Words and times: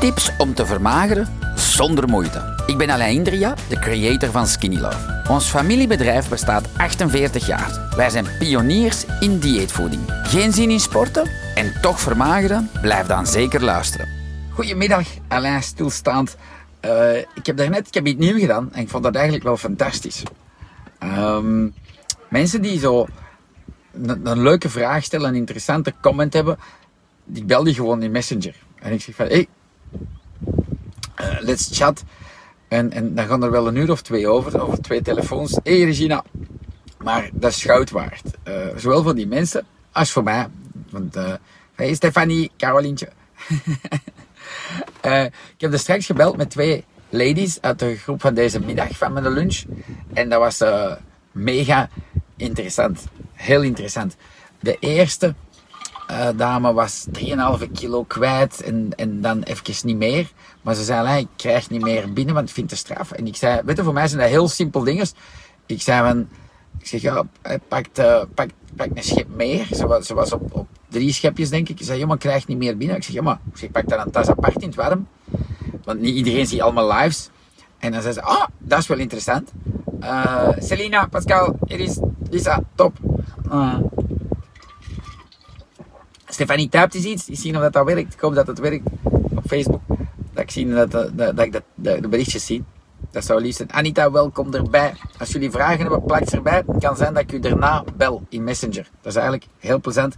Tips 0.00 0.30
om 0.38 0.54
te 0.54 0.66
vermageren 0.66 1.28
zonder 1.54 2.08
moeite. 2.08 2.62
Ik 2.66 2.78
ben 2.78 2.90
Alain 2.90 3.14
Indria, 3.14 3.54
de 3.68 3.78
creator 3.78 4.30
van 4.30 4.46
Skinny 4.46 4.80
Love. 4.80 5.22
Ons 5.28 5.44
familiebedrijf 5.44 6.28
bestaat 6.28 6.68
48 6.76 7.46
jaar. 7.46 7.94
Wij 7.96 8.10
zijn 8.10 8.26
pioniers 8.38 9.04
in 9.20 9.38
dieetvoeding. 9.38 10.02
Geen 10.22 10.52
zin 10.52 10.70
in 10.70 10.80
sporten 10.80 11.30
en 11.54 11.72
toch 11.80 12.00
vermageren? 12.00 12.70
Blijf 12.80 13.06
dan 13.06 13.26
zeker 13.26 13.64
luisteren. 13.64 14.08
Goedemiddag, 14.52 15.06
Alain 15.28 15.62
Stilstaand. 15.62 16.36
Uh, 16.84 17.18
ik 17.18 17.46
heb 17.46 17.56
daarnet 17.56 17.86
ik 17.86 17.94
heb 17.94 18.06
iets 18.06 18.18
nieuws 18.18 18.40
gedaan 18.40 18.72
en 18.72 18.82
ik 18.82 18.88
vond 18.88 19.02
dat 19.02 19.14
eigenlijk 19.14 19.44
wel 19.44 19.56
fantastisch. 19.56 20.22
Ehm, 20.98 21.68
mensen 22.28 22.62
die 22.62 22.78
zo 22.78 23.06
een, 23.92 24.26
een, 24.26 24.42
leuke 24.42 24.68
vraag 24.68 25.04
stellen, 25.04 25.28
een 25.28 25.34
interessante 25.34 25.94
comment 26.00 26.32
hebben, 26.32 26.58
die 27.24 27.44
bel 27.44 27.64
die 27.64 27.74
gewoon 27.74 28.02
in 28.02 28.10
Messenger. 28.10 28.54
En 28.78 28.92
ik 28.92 29.00
zeg 29.02 29.14
van, 29.14 29.26
hey, 29.26 29.48
uh, 31.20 31.40
let's 31.40 31.68
chat. 31.72 32.04
En, 32.68 32.92
en 32.92 33.14
dan 33.14 33.26
gaan 33.26 33.42
er 33.42 33.50
wel 33.50 33.66
een 33.66 33.76
uur 33.76 33.90
of 33.90 34.02
twee 34.02 34.28
over, 34.28 34.62
over 34.62 34.82
twee 34.82 35.02
telefoons. 35.02 35.58
Hé 35.62 35.84
Regina, 35.84 36.24
maar 36.98 37.30
dat 37.32 37.50
is 37.50 37.62
goud 37.62 37.90
waard. 37.90 38.22
Uh, 38.48 38.54
zowel 38.76 39.02
voor 39.02 39.14
die 39.14 39.26
mensen 39.26 39.66
als 39.92 40.10
voor 40.10 40.22
mij. 40.22 40.46
Want, 40.90 41.16
uh, 41.16 41.34
hey 41.74 41.94
Stefanie, 41.94 42.50
Carolientje. 42.56 43.08
ik 45.54 45.58
heb 45.58 45.72
er 45.72 45.78
straks 45.78 46.06
gebeld 46.06 46.36
met 46.36 46.50
twee 46.50 46.84
ladies 47.08 47.60
uit 47.60 47.78
de 47.78 47.96
groep 47.96 48.20
van 48.20 48.34
deze 48.34 48.60
middag 48.60 48.96
van 48.96 49.12
mijn 49.12 49.32
lunch. 49.32 49.62
En 50.12 50.28
dat 50.28 50.38
was 50.38 50.70
mega 51.32 51.88
interessant. 52.36 53.04
Heel 53.32 53.62
interessant. 53.62 54.16
De 54.60 54.76
eerste 54.80 55.34
uh, 56.10 56.28
dame 56.36 56.72
was 56.72 57.06
3,5 57.60 57.70
kilo 57.72 58.04
kwijt 58.04 58.62
en, 58.62 58.92
en 58.96 59.20
dan 59.20 59.42
even 59.42 59.86
niet 59.86 59.96
meer. 59.96 60.32
Maar 60.62 60.74
ze 60.74 60.84
zei, 60.84 61.18
ik 61.18 61.28
krijg 61.36 61.70
niet 61.70 61.82
meer 61.82 62.12
binnen, 62.12 62.34
want 62.34 62.48
ik 62.48 62.54
vind 62.54 62.70
het 62.70 62.78
straf. 62.78 63.12
En 63.12 63.26
ik 63.26 63.36
zei, 63.36 63.60
weet 63.64 63.80
voor 63.80 63.92
mij 63.92 64.08
zijn 64.08 64.20
dat 64.20 64.30
heel 64.30 64.48
simpel 64.48 64.84
dingen. 64.84 65.06
Ik 65.66 65.82
zei 65.82 66.08
van, 66.08 66.28
ik 66.78 66.86
zeg, 66.86 67.00
ja, 67.00 67.24
pak, 67.68 67.86
uh, 67.98 68.22
pak, 68.34 68.48
pak 68.76 68.88
een 68.94 69.02
schep 69.02 69.28
meer. 69.28 69.66
Ze 69.74 69.86
was, 69.86 70.06
ze 70.06 70.14
was 70.14 70.32
op, 70.32 70.54
op 70.54 70.66
drie 70.88 71.12
schepjes, 71.12 71.50
denk 71.50 71.68
ik. 71.68 71.80
Ik 71.80 71.86
zei, 71.86 71.98
ja, 71.98 72.06
maar 72.06 72.18
krijg 72.18 72.46
niet 72.46 72.58
meer 72.58 72.76
binnen. 72.76 72.96
Ik 72.96 73.02
zeg, 73.02 73.14
ja, 73.14 73.22
maar 73.22 73.38
ik 73.50 73.56
zeg, 73.56 73.70
pak 73.70 73.88
dan 73.88 74.00
een 74.00 74.10
tas 74.10 74.28
apart 74.28 74.62
in 74.62 74.68
het 74.68 74.76
warm. 74.76 75.06
Want 75.84 76.00
niet 76.00 76.14
iedereen 76.14 76.46
ziet 76.46 76.60
allemaal 76.60 76.92
lives. 76.92 77.30
En 77.78 77.92
dan 77.92 78.02
zei 78.02 78.14
ze, 78.14 78.22
ah, 78.22 78.46
dat 78.58 78.78
is 78.78 78.86
wel 78.86 78.98
interessant. 78.98 79.52
Uh, 80.02 80.48
Selina, 80.58 81.06
Pascal, 81.06 81.58
Iris, 81.66 81.98
Lisa, 82.30 82.62
top. 82.74 82.98
Uh, 83.52 83.76
Stefanie 86.40 86.68
typt 86.68 86.94
eens 86.94 87.04
iets. 87.04 87.24
Die 87.24 87.36
zien 87.36 87.56
of 87.56 87.62
dat, 87.62 87.72
dat 87.72 87.84
werkt. 87.84 88.14
Ik 88.14 88.20
hoop 88.20 88.34
dat 88.34 88.46
het 88.46 88.58
werkt 88.58 88.88
op 89.10 89.42
Facebook. 89.46 89.80
Dat 90.32 90.42
ik, 90.42 90.50
zie 90.50 90.68
dat, 90.68 90.90
dat, 90.90 91.16
dat 91.16 91.38
ik 91.38 91.52
dat, 91.52 91.62
de, 91.74 92.08
berichtjes 92.08 92.46
zie. 92.46 92.64
Dat 93.10 93.24
zou 93.24 93.40
lief 93.40 93.56
zijn. 93.56 93.72
Anita, 93.72 94.10
welkom 94.10 94.54
erbij. 94.54 94.94
Als 95.18 95.32
jullie 95.32 95.50
vragen 95.50 95.80
hebben, 95.80 96.04
plak 96.04 96.28
ze 96.28 96.36
erbij. 96.36 96.62
Het 96.66 96.82
kan 96.84 96.96
zijn 96.96 97.14
dat 97.14 97.22
ik 97.22 97.32
u 97.32 97.38
daarna 97.38 97.84
bel 97.96 98.22
in 98.28 98.44
Messenger. 98.44 98.88
Dat 99.00 99.12
is 99.12 99.14
eigenlijk 99.14 99.46
heel 99.58 99.80
plezant 99.80 100.16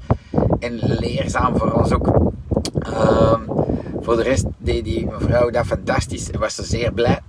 en 0.59 0.79
leerzaam 0.83 1.56
voor 1.56 1.73
ons 1.73 1.92
ook. 1.92 2.06
Um, 2.86 3.45
voor 4.01 4.17
de 4.17 4.23
rest 4.23 4.45
deed 4.59 4.84
die 4.84 5.07
mevrouw 5.07 5.51
dat 5.51 5.67
fantastisch 5.67 6.31
en 6.31 6.41
was 6.41 6.55
ze 6.55 6.64
zeer 6.64 6.92
blij. 6.92 7.20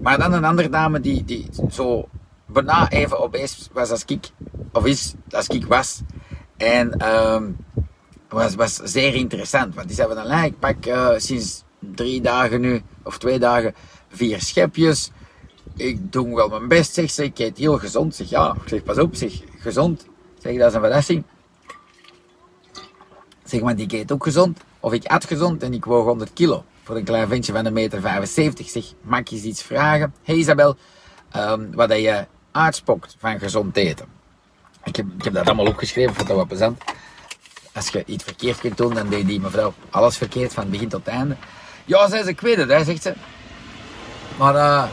Maar 0.00 0.18
dan 0.18 0.32
een 0.32 0.44
andere 0.44 0.68
dame 0.68 1.00
die, 1.00 1.24
die 1.24 1.48
zo 1.70 2.08
bijna 2.46 2.90
even 2.90 3.20
opeens 3.20 3.68
was 3.72 3.90
als 3.90 4.04
ik, 4.04 4.30
of 4.72 4.86
is 4.86 5.14
als 5.30 5.46
ik 5.46 5.66
was. 5.66 6.00
En 6.56 7.08
um, 7.14 7.56
was, 8.32 8.54
was 8.54 8.74
zeer 8.74 9.14
interessant. 9.14 9.74
Want 9.74 9.86
die 9.86 9.96
zei 9.96 10.14
nou, 10.14 10.44
ik 10.44 10.58
pak 10.58 10.86
uh, 10.86 11.10
sinds 11.16 11.62
drie 11.78 12.20
dagen 12.20 12.60
nu, 12.60 12.82
of 13.02 13.18
twee 13.18 13.38
dagen, 13.38 13.74
vier 14.08 14.40
schepjes. 14.40 15.10
Ik 15.76 16.12
doe 16.12 16.34
wel 16.34 16.48
mijn 16.48 16.68
best, 16.68 16.94
zeg 16.94 17.10
ze. 17.10 17.24
Ik 17.24 17.38
eet 17.38 17.58
heel 17.58 17.78
gezond. 17.78 18.14
Zeg, 18.14 18.28
ja, 18.28 18.56
ik 18.62 18.68
zeg, 18.68 18.82
pas 18.82 18.98
op, 18.98 19.14
zeg, 19.14 19.32
gezond. 19.58 20.06
Zeg, 20.38 20.58
dat 20.58 20.68
is 20.68 20.74
een 20.74 20.80
verrassing. 20.80 21.24
Zeg, 23.44 23.60
maar 23.60 23.76
die 23.76 23.96
eet 23.96 24.12
ook 24.12 24.24
gezond. 24.24 24.58
Of 24.80 24.92
ik 24.92 25.06
at 25.06 25.24
gezond 25.24 25.62
en 25.62 25.72
ik 25.72 25.84
woog 25.84 26.04
100 26.04 26.32
kilo. 26.32 26.64
Voor 26.82 26.96
een 26.96 27.04
klein 27.04 27.28
ventje 27.28 27.52
van 27.52 27.66
een 27.66 27.72
meter 27.72 28.00
75. 28.00 28.68
Zeg, 28.68 28.84
mag 29.00 29.28
je 29.28 29.36
eens 29.36 29.44
iets 29.44 29.62
vragen? 29.62 30.14
Hey 30.22 30.34
Isabel, 30.34 30.76
um, 31.36 31.74
wat 31.74 31.90
je 31.90 32.26
uitspokt 32.52 33.16
van 33.18 33.38
gezond 33.38 33.76
eten. 33.76 34.06
Ik 34.84 34.96
heb, 34.96 35.06
ik 35.18 35.24
heb 35.24 35.34
dat 35.34 35.46
allemaal 35.46 35.66
opgeschreven, 35.66 36.14
vond 36.14 36.28
dat 36.28 36.36
wel 36.36 36.46
plezant 36.46 36.82
als 37.74 37.88
je 37.88 38.02
iets 38.06 38.24
verkeerd 38.24 38.60
kunt 38.60 38.76
doen, 38.76 38.94
dan 38.94 39.08
deed 39.08 39.26
die 39.26 39.40
mevrouw 39.40 39.74
alles 39.90 40.16
verkeerd 40.16 40.52
van 40.52 40.70
begin 40.70 40.88
tot 40.88 41.06
einde. 41.06 41.36
Ja, 41.84 42.08
zei 42.08 42.22
ze, 42.22 42.28
ik 42.28 42.40
weet 42.40 42.56
het, 42.56 42.68
hè, 42.68 42.84
zegt 42.84 43.02
ze. 43.02 43.14
Maar 44.38 44.54
uh, 44.54 44.84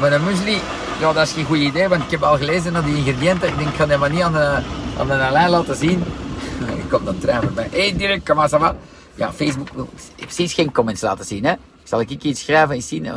met 0.00 0.12
een 0.12 0.24
muesli, 0.24 0.60
ja, 1.00 1.12
dat 1.12 1.26
is 1.26 1.32
geen 1.32 1.44
goed 1.44 1.56
idee, 1.56 1.88
want 1.88 2.02
ik 2.02 2.10
heb 2.10 2.22
al 2.22 2.36
gelezen 2.36 2.72
naar 2.72 2.84
die 2.84 2.96
ingrediënten. 2.96 3.48
Ik 3.48 3.56
denk, 3.56 3.68
ik 3.68 3.74
ga 3.74 3.86
dat 3.86 3.98
maar 3.98 4.10
niet 4.10 4.22
aan 4.22 4.32
de, 4.32 4.62
aan 4.98 5.06
de 5.06 5.28
lijn 5.32 5.50
laten 5.50 5.76
zien. 5.76 6.04
Ik 6.82 6.88
kom 6.92 7.04
dan 7.04 7.18
trein 7.18 7.42
voorbij. 7.42 7.68
Hé, 7.70 7.80
hey, 7.80 7.96
direct, 7.96 8.24
kom 8.24 8.36
maar, 8.36 8.74
Ja, 9.14 9.32
Facebook 9.32 9.68
wil 9.68 9.88
precies 10.16 10.54
geen 10.54 10.72
comments 10.72 11.00
laten 11.00 11.24
zien, 11.24 11.44
hè. 11.44 11.54
Zal 11.84 12.00
ik 12.00 12.10
iets 12.10 12.40
schrijven 12.40 12.74
en 12.74 12.82
zien? 12.82 13.12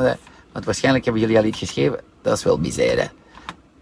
Want 0.51 0.65
waarschijnlijk 0.65 1.03
hebben 1.03 1.21
jullie 1.21 1.37
al 1.37 1.43
iets 1.43 1.59
geschreven. 1.59 1.99
Dat 2.21 2.37
is 2.37 2.43
wel 2.43 2.57
misère. 2.57 3.09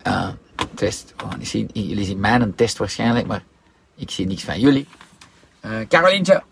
Uh, 0.07 0.27
test. 0.73 1.13
Oh, 1.23 1.31
jullie 1.73 2.05
zien 2.05 2.19
mijn 2.19 2.55
test 2.55 2.77
waarschijnlijk, 2.77 3.27
maar 3.27 3.43
ik 3.95 4.11
zie 4.11 4.25
niks 4.25 4.43
van 4.43 4.59
jullie. 4.59 4.87
Uh, 5.67 5.87
Carolientje, 5.87 6.43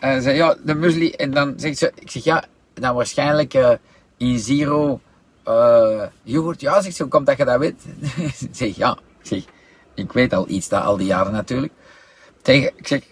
uh, 0.00 0.18
zei 0.18 0.36
ja, 0.36 0.56
de 0.64 0.74
muesli. 0.74 1.10
En 1.10 1.30
dan 1.30 1.54
zegt 1.56 1.78
ze, 1.78 1.92
ik 1.94 2.10
zeg 2.10 2.24
ja, 2.24 2.44
dan 2.74 2.94
waarschijnlijk 2.94 3.54
uh, 3.54 3.72
in 4.16 4.38
zero 4.38 5.00
yoghurt. 6.22 6.60
Ja, 6.60 6.80
zegt 6.80 6.96
ze, 6.96 7.04
komt 7.04 7.26
dat 7.26 7.36
je 7.36 7.44
dat 7.44 7.58
weet? 7.58 7.84
ik 8.40 8.48
zeg 8.52 8.76
ja, 8.76 8.98
ik 9.20 9.26
zeg, 9.26 9.44
ik 9.94 10.12
weet 10.12 10.32
al 10.32 10.48
iets 10.48 10.68
dat 10.68 10.82
al 10.82 10.96
die 10.96 11.06
jaren 11.06 11.32
natuurlijk. 11.32 11.72
Tegen, 12.42 12.72
ik 12.76 12.86
zeg, 12.86 13.02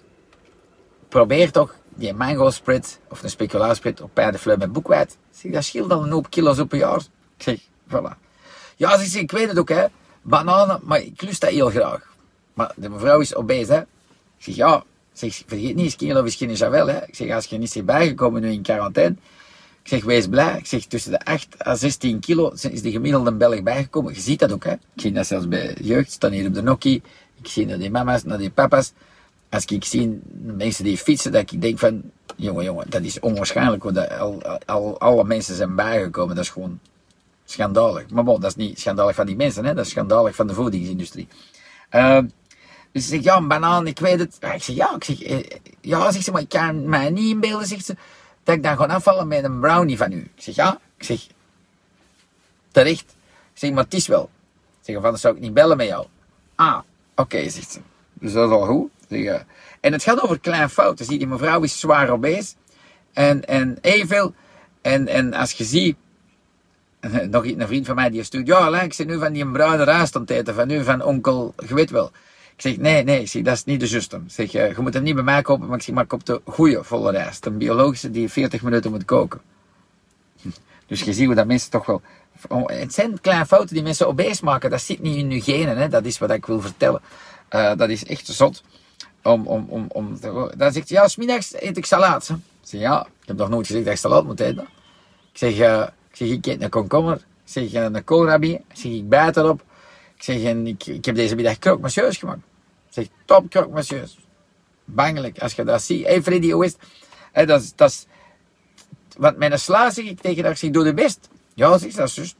probeer 1.09 1.50
toch 1.50 1.75
die 1.95 2.15
mango 2.15 2.50
spread 2.50 2.99
of 3.09 3.23
een 3.23 3.31
speculaas 3.31 3.77
spread 3.77 4.00
op 4.00 4.11
paardenfleur 4.15 4.59
met 4.59 4.73
boekwijd. 4.73 5.17
Zeg, 5.31 5.53
dat 5.53 5.65
scheelt 5.65 5.93
al 5.93 6.03
een 6.03 6.11
hoop 6.11 6.31
kilo's 6.31 6.59
op 6.59 6.73
een 6.73 6.79
jaar. 6.79 7.00
Ik 7.37 7.43
zeg, 7.43 7.61
voilà. 7.89 8.29
Ja, 8.77 8.99
zegt 8.99 9.11
ze, 9.11 9.19
ik 9.19 9.31
weet 9.31 9.49
het 9.49 9.59
ook 9.59 9.69
hè, 9.69 9.87
bananen, 10.23 10.81
maar 10.83 11.00
ik 11.00 11.23
lust 11.23 11.41
dat 11.41 11.50
heel 11.50 11.71
graag. 11.71 12.15
Maar 12.55 12.73
de 12.77 12.89
mevrouw 12.89 13.21
is 13.21 13.34
obese 13.34 13.73
hè. 13.73 13.81
Ik 13.81 13.87
zeg, 14.39 14.55
ja, 14.55 14.84
zeg, 15.12 15.43
vergeet 15.47 15.75
niet, 15.75 15.97
kilo 15.97 16.22
of 16.22 16.34
geen 16.34 16.54
Javel. 16.54 16.87
Hè. 16.87 17.06
Ik 17.06 17.15
zeg, 17.15 17.34
als 17.34 17.47
je 17.47 17.59
niet 17.59 17.72
bent 17.72 17.87
bijgekomen 17.87 18.41
nu 18.41 18.50
in 18.50 18.62
quarantaine. 18.62 19.16
Ik 19.82 19.88
zeg, 19.88 20.04
wees 20.04 20.26
blij. 20.26 20.59
Ik 20.59 20.66
zeg, 20.66 20.84
tussen 20.84 21.10
de 21.10 21.25
8 21.25 21.66
à 21.66 21.75
16 21.75 22.21
kilo 22.21 22.53
is 22.71 22.82
de 22.82 22.91
gemiddelde 22.91 23.32
Belg 23.32 23.62
bijgekomen. 23.62 24.15
Je 24.15 24.20
ziet 24.20 24.38
dat 24.38 24.53
ook, 24.53 24.65
hè. 24.65 24.72
Ik 24.72 24.81
zie 24.94 25.12
dat 25.12 25.26
zelfs 25.26 25.49
bij 25.49 25.76
jeugd, 25.81 26.12
staan 26.12 26.32
hier 26.32 26.47
op 26.47 26.54
de 26.54 26.62
nokkie. 26.62 27.03
Ik 27.43 27.47
zie 27.47 27.66
naar 27.66 27.78
die 27.78 27.91
mama's, 27.91 28.25
naar 28.25 28.38
die 28.38 28.50
papa's. 28.50 28.93
Als 29.49 29.65
ik 29.65 29.84
zie 29.84 30.20
mensen 30.43 30.84
die 30.84 30.99
fietsen, 30.99 31.32
dat 31.32 31.53
ik 31.53 31.62
denk 31.62 31.78
van, 31.78 32.03
jongen, 32.37 32.65
jongen, 32.65 32.91
dat 32.91 33.03
is 33.03 33.20
onwaarschijnlijk 33.20 33.94
dat 33.94 34.19
al, 34.19 34.43
al, 34.66 35.00
alle 35.00 35.25
mensen 35.25 35.54
zijn 35.54 35.75
bijgekomen. 35.75 36.34
Dat 36.34 36.44
is 36.44 36.50
gewoon 36.50 36.78
schandalig. 37.44 38.10
Maar 38.10 38.25
bon, 38.25 38.41
dat 38.41 38.50
is 38.50 38.56
niet 38.56 38.81
schandalig 38.81 39.15
van 39.15 39.26
die 39.26 39.37
mensen, 39.37 39.65
hè. 39.65 39.75
Dat 39.75 39.84
is 39.84 39.91
schandalig 39.91 40.34
van 40.34 40.47
de 40.47 40.54
voedingsindustrie. 40.54 41.28
Uh, 41.91 42.19
dus 42.93 43.03
ze 43.03 43.09
zegt, 43.09 43.25
ja, 43.25 43.37
een 43.37 43.49
banaan, 43.49 43.87
ik 43.87 43.99
weet 43.99 44.19
het. 44.19 44.37
Ik 44.55 44.62
zeg, 44.62 44.77
ja, 44.77 44.95
ik 44.95 45.05
zeg, 45.05 45.23
eh, 45.23 45.39
ja, 45.81 46.12
zegt 46.12 46.25
ze, 46.25 46.31
maar 46.31 46.41
ik 46.41 46.49
kan 46.49 46.89
mij 46.89 47.11
niet 47.11 47.31
inbeelden, 47.31 47.67
zegt 47.67 47.84
ze, 47.84 47.97
dat 48.43 48.55
ik 48.55 48.62
dan 48.62 48.73
gewoon 48.73 48.91
afvallen 48.91 49.28
met 49.28 49.45
een 49.45 49.61
brownie 49.61 49.97
van 49.97 50.12
u. 50.12 50.19
Ik 50.19 50.43
zeg, 50.43 50.55
ja, 50.55 50.81
ik 50.97 51.05
zeg, 51.05 51.27
terecht. 52.71 53.15
Ik 53.53 53.59
zeg, 53.59 53.71
maar 53.71 53.84
het 53.84 53.95
is 53.95 54.06
wel. 54.06 54.31
Ik 54.81 54.87
zeg, 54.87 54.95
van, 54.95 55.05
dan 55.05 55.19
zou 55.19 55.34
ik 55.34 55.41
niet 55.41 55.55
bellen 55.55 55.77
met 55.77 55.87
jou. 55.87 56.06
Ah, 56.55 56.79
oké, 57.15 57.49
zegt 57.49 57.73
ze. 57.73 57.81
Dus 58.12 58.33
dat 58.33 58.49
is 58.49 58.55
al 58.55 58.67
goed. 58.67 58.91
Zeg, 59.09 59.21
uh, 59.21 59.34
en 59.81 59.93
het 59.93 60.03
gaat 60.03 60.21
over 60.21 60.41
kleine 60.41 60.69
fouten. 60.69 61.05
Zie, 61.05 61.19
die 61.19 61.27
mevrouw 61.27 61.62
is 61.62 61.81
zwaar 61.81 62.11
obese. 62.11 62.55
En, 63.12 63.45
en 63.45 63.79
even. 63.81 64.34
En, 64.83 65.09
en 65.09 65.35
als 65.35 65.53
je 65.53 65.64
ziet, 65.64 65.97
nog 67.31 67.44
een 67.44 67.67
vriend 67.67 67.87
van 67.87 67.94
mij 67.94 68.11
die 68.11 68.23
stuurt, 68.23 68.47
ja, 68.47 68.81
ik 68.81 68.93
zit 68.93 69.06
nu 69.06 69.19
van 69.19 69.32
die 69.32 69.50
bruine 69.50 69.85
rijst 69.85 70.14
aan 70.17 70.20
het 70.20 70.31
eten, 70.31 70.55
van 70.55 70.67
nu 70.67 70.85
van 70.85 71.03
onkel, 71.03 71.55
je 71.67 71.75
weet 71.75 71.91
wel. 71.91 72.11
Ik 72.61 72.67
zeg, 72.67 72.77
nee, 72.77 73.05
nee, 73.05 73.27
zeg, 73.27 73.43
dat 73.43 73.55
is 73.55 73.65
niet 73.65 73.81
de 73.81 73.87
juiste. 73.87 74.21
Zeg, 74.27 74.53
je 74.53 74.75
moet 74.79 74.95
hem 74.95 75.03
niet 75.03 75.15
bij 75.15 75.25
mij 75.25 75.43
kopen, 75.43 75.67
maar 75.67 75.77
ik 75.77 75.83
zeg, 75.83 75.95
maar 75.95 76.07
koop 76.07 76.25
de 76.25 76.41
goede 76.45 76.85
volle 76.85 77.11
rijst. 77.11 77.47
Een 77.47 77.59
biologische 77.59 78.11
die 78.11 78.31
40 78.31 78.62
minuten 78.62 78.91
moet 78.91 79.05
koken. 79.05 79.41
Dus 80.87 81.03
je 81.03 81.12
ziet 81.12 81.27
hoe 81.27 81.35
dat 81.35 81.47
mensen 81.47 81.71
toch 81.71 81.87
wel... 81.87 82.03
Het 82.67 82.95
zijn 82.95 83.21
kleine 83.21 83.47
fouten 83.47 83.75
die 83.75 83.83
mensen 83.83 84.09
obese 84.09 84.45
maken. 84.45 84.71
Dat 84.71 84.81
zit 84.81 85.01
niet 85.01 85.17
in 85.17 85.31
hun 85.31 85.41
genen, 85.41 85.77
hè. 85.77 85.89
Dat 85.89 86.05
is 86.05 86.19
wat 86.19 86.31
ik 86.31 86.47
wil 86.47 86.61
vertellen. 86.61 87.01
Uh, 87.51 87.77
dat 87.77 87.89
is 87.89 88.05
echt 88.05 88.27
zot. 88.27 88.62
Om, 89.23 89.47
om, 89.47 89.67
om, 89.69 89.87
om 89.89 90.19
dan 90.57 90.73
zegt 90.73 90.89
hij, 90.89 90.99
ja, 90.99 91.09
smiddags 91.09 91.55
eet 91.55 91.77
ik 91.77 91.85
salaat. 91.85 92.29
Ik 92.29 92.37
zeg, 92.62 92.81
ja, 92.81 93.07
ik 93.23 93.29
heb 93.29 93.37
nog 93.37 93.49
nooit 93.49 93.67
gezegd 93.67 93.85
dat 93.85 93.95
ik 93.95 94.01
salaat 94.01 94.25
moet 94.25 94.41
eten. 94.41 94.69
Ik 95.33 95.39
zeg, 95.39 95.59
uh, 95.59 95.87
ik, 96.11 96.17
zeg 96.17 96.29
ik 96.29 96.47
eet 96.47 96.62
een 96.62 96.69
komkommer. 96.69 97.17
Ik 97.17 97.23
zeg, 97.45 97.73
een 97.73 98.05
koolrabi. 98.05 98.53
Ik 98.53 98.62
zeg, 98.73 98.93
ik 98.93 99.09
bijt 99.09 99.37
erop. 99.37 99.62
Ik 100.17 100.23
zeg, 100.23 100.43
en 100.43 100.67
ik, 100.67 100.87
ik 100.87 101.05
heb 101.05 101.15
deze 101.15 101.35
middag 101.35 101.79
monsieur 101.81 102.12
gemaakt. 102.12 102.49
Zeg, 102.90 103.06
top 103.25 103.50
croque 103.50 103.72
monsieur. 103.72 104.08
Bangelijk, 104.84 105.38
als 105.38 105.52
je 105.52 105.64
dat 105.64 105.82
ziet. 105.82 106.06
Hey 106.06 106.22
Freddy, 106.22 106.50
hoe 106.50 106.64
is 106.64 106.76
dat, 107.46 107.72
dat 107.76 108.06
want 109.19 109.37
mijn 109.37 109.58
sla 109.58 109.90
zeg 109.90 110.04
ik 110.04 110.20
tegen 110.20 110.44
haar, 110.44 110.56
zeg, 110.56 110.70
doe 110.70 110.84
de 110.84 110.94
best. 110.94 111.28
Ja, 111.54 111.78
zeg, 111.78 111.92
dat 111.92 112.16
is. 112.16 112.34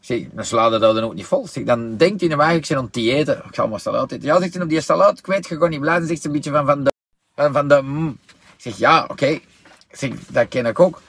Zeg, 0.00 0.26
dan 0.32 0.44
sla 0.44 0.68
dat 0.68 0.80
dan 0.80 1.04
ook 1.04 1.14
niet 1.14 1.26
vol. 1.26 1.48
Zeg, 1.48 1.64
dan 1.64 1.96
denkt 1.96 2.20
hij 2.20 2.28
nou 2.28 2.54
ik 2.54 2.66
zit 2.66 2.76
aan. 2.76 2.90
Ik 2.92 3.38
ga 3.50 3.66
maar 3.66 3.80
salaat 3.80 4.12
eten. 4.12 4.26
Ja, 4.26 4.40
zegt 4.40 4.54
hij, 4.54 4.62
op 4.62 4.68
die 4.68 4.80
salaat 4.80 5.20
kwijt, 5.20 5.48
je 5.48 5.54
gewoon 5.54 5.70
niet 5.70 5.80
blazen. 5.80 6.06
Zegt 6.06 6.20
ze 6.20 6.26
een 6.26 6.32
beetje 6.32 6.50
van, 6.50 6.66
van 6.66 6.84
de, 6.84 6.92
van, 7.34 7.68
de, 7.68 7.82
mm. 7.82 8.18
Ik 8.28 8.60
zeg, 8.60 8.76
ja, 8.76 9.04
oké. 9.08 9.26
Ik 9.26 9.42
zeg, 9.90 10.10
dat 10.28 10.48
ken 10.48 10.66
ik 10.66 10.80
ook. 10.80 11.00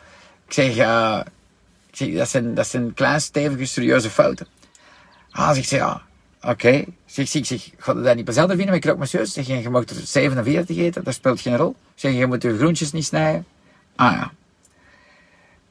Ik 0.48 0.54
zeg, 0.54 0.70
ik 1.90 1.96
zeg 1.96 2.14
dat, 2.14 2.30
zijn, 2.30 2.54
dat 2.54 2.68
zijn 2.68 2.94
kleine, 2.94 3.20
stevige, 3.20 3.66
serieuze 3.66 4.10
fouten. 4.10 4.48
Ah, 5.32 5.52
zeg 5.52 5.66
ze, 5.66 5.76
ja, 5.76 6.02
oké. 6.50 6.52
Okay. 6.52 6.88
Zeg, 7.06 7.28
zeg, 7.28 7.46
zeg, 7.46 7.70
ga 7.78 7.94
je 7.94 8.02
dat 8.02 8.16
niet 8.16 8.24
plezant 8.24 8.50
vinden 8.50 8.70
met 8.70 8.80
krokmasseus? 8.80 9.34
Zeg, 9.34 9.48
je 9.48 9.70
mag 9.70 9.86
er 9.86 9.96
47 9.96 10.78
eten, 10.78 11.04
dat 11.04 11.14
speelt 11.14 11.42
geen 11.42 11.58
rol. 11.58 11.76
Zeg, 11.96 12.14
je 12.14 12.26
moet 12.26 12.42
je 12.42 12.58
groentjes 12.58 12.92
niet 12.92 13.06
snijden. 13.06 13.46
Ah 13.96 14.12
ja. 14.12 14.32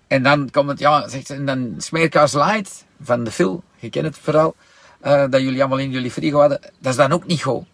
En 0.07 0.23
dan 0.23 0.51
komt 0.51 0.69
het, 0.69 0.79
ja, 0.79 1.09
zegt 1.09 1.27
ze, 1.27 1.35
en 1.35 1.47
dan 1.47 1.75
smeerkaas 1.79 2.33
light 2.33 2.85
van 3.03 3.25
de 3.25 3.31
Phil, 3.31 3.63
je 3.77 3.91
kent 3.91 4.05
het 4.05 4.19
vooral, 4.19 4.55
uh, 5.05 5.25
dat 5.31 5.41
jullie 5.41 5.61
allemaal 5.61 5.79
in 5.79 5.91
jullie 5.91 6.11
frigo 6.11 6.41
hadden, 6.41 6.61
dat 6.61 6.93
is 6.93 6.97
dan 6.97 7.13
ook 7.13 7.27
niet 7.27 7.43
goed. 7.43 7.65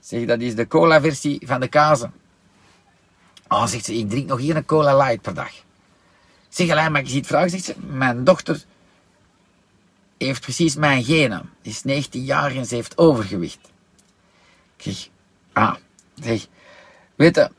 Zeg, 0.00 0.24
dat 0.24 0.40
is 0.40 0.54
de 0.54 0.66
cola 0.66 1.00
versie 1.00 1.40
van 1.44 1.60
de 1.60 1.68
kazen. 1.68 2.12
Ah, 3.46 3.66
zegt 3.66 3.84
ze, 3.84 3.94
ik 3.94 4.10
drink 4.10 4.28
nog 4.28 4.38
hier 4.38 4.56
een 4.56 4.64
cola 4.64 4.96
light 4.96 5.22
per 5.22 5.34
dag. 5.34 5.52
Zeg, 6.48 6.70
alleen 6.70 6.92
maar 6.92 7.02
je 7.02 7.08
ziet 7.08 7.26
vragen, 7.26 7.50
zegt 7.50 7.64
ze, 7.64 7.74
mijn 7.78 8.24
dochter 8.24 8.64
heeft 10.26 10.40
precies 10.40 10.76
mijn 10.76 11.04
genen. 11.04 11.50
is 11.62 11.84
19 11.84 12.24
jaar 12.24 12.56
en 12.56 12.66
ze 12.66 12.74
heeft 12.74 12.98
overgewicht. 12.98 13.70
Ik 14.76 14.82
zeg, 14.82 15.08
ah, 15.52 15.74
zeg, 16.14 16.46
weet 17.16 17.50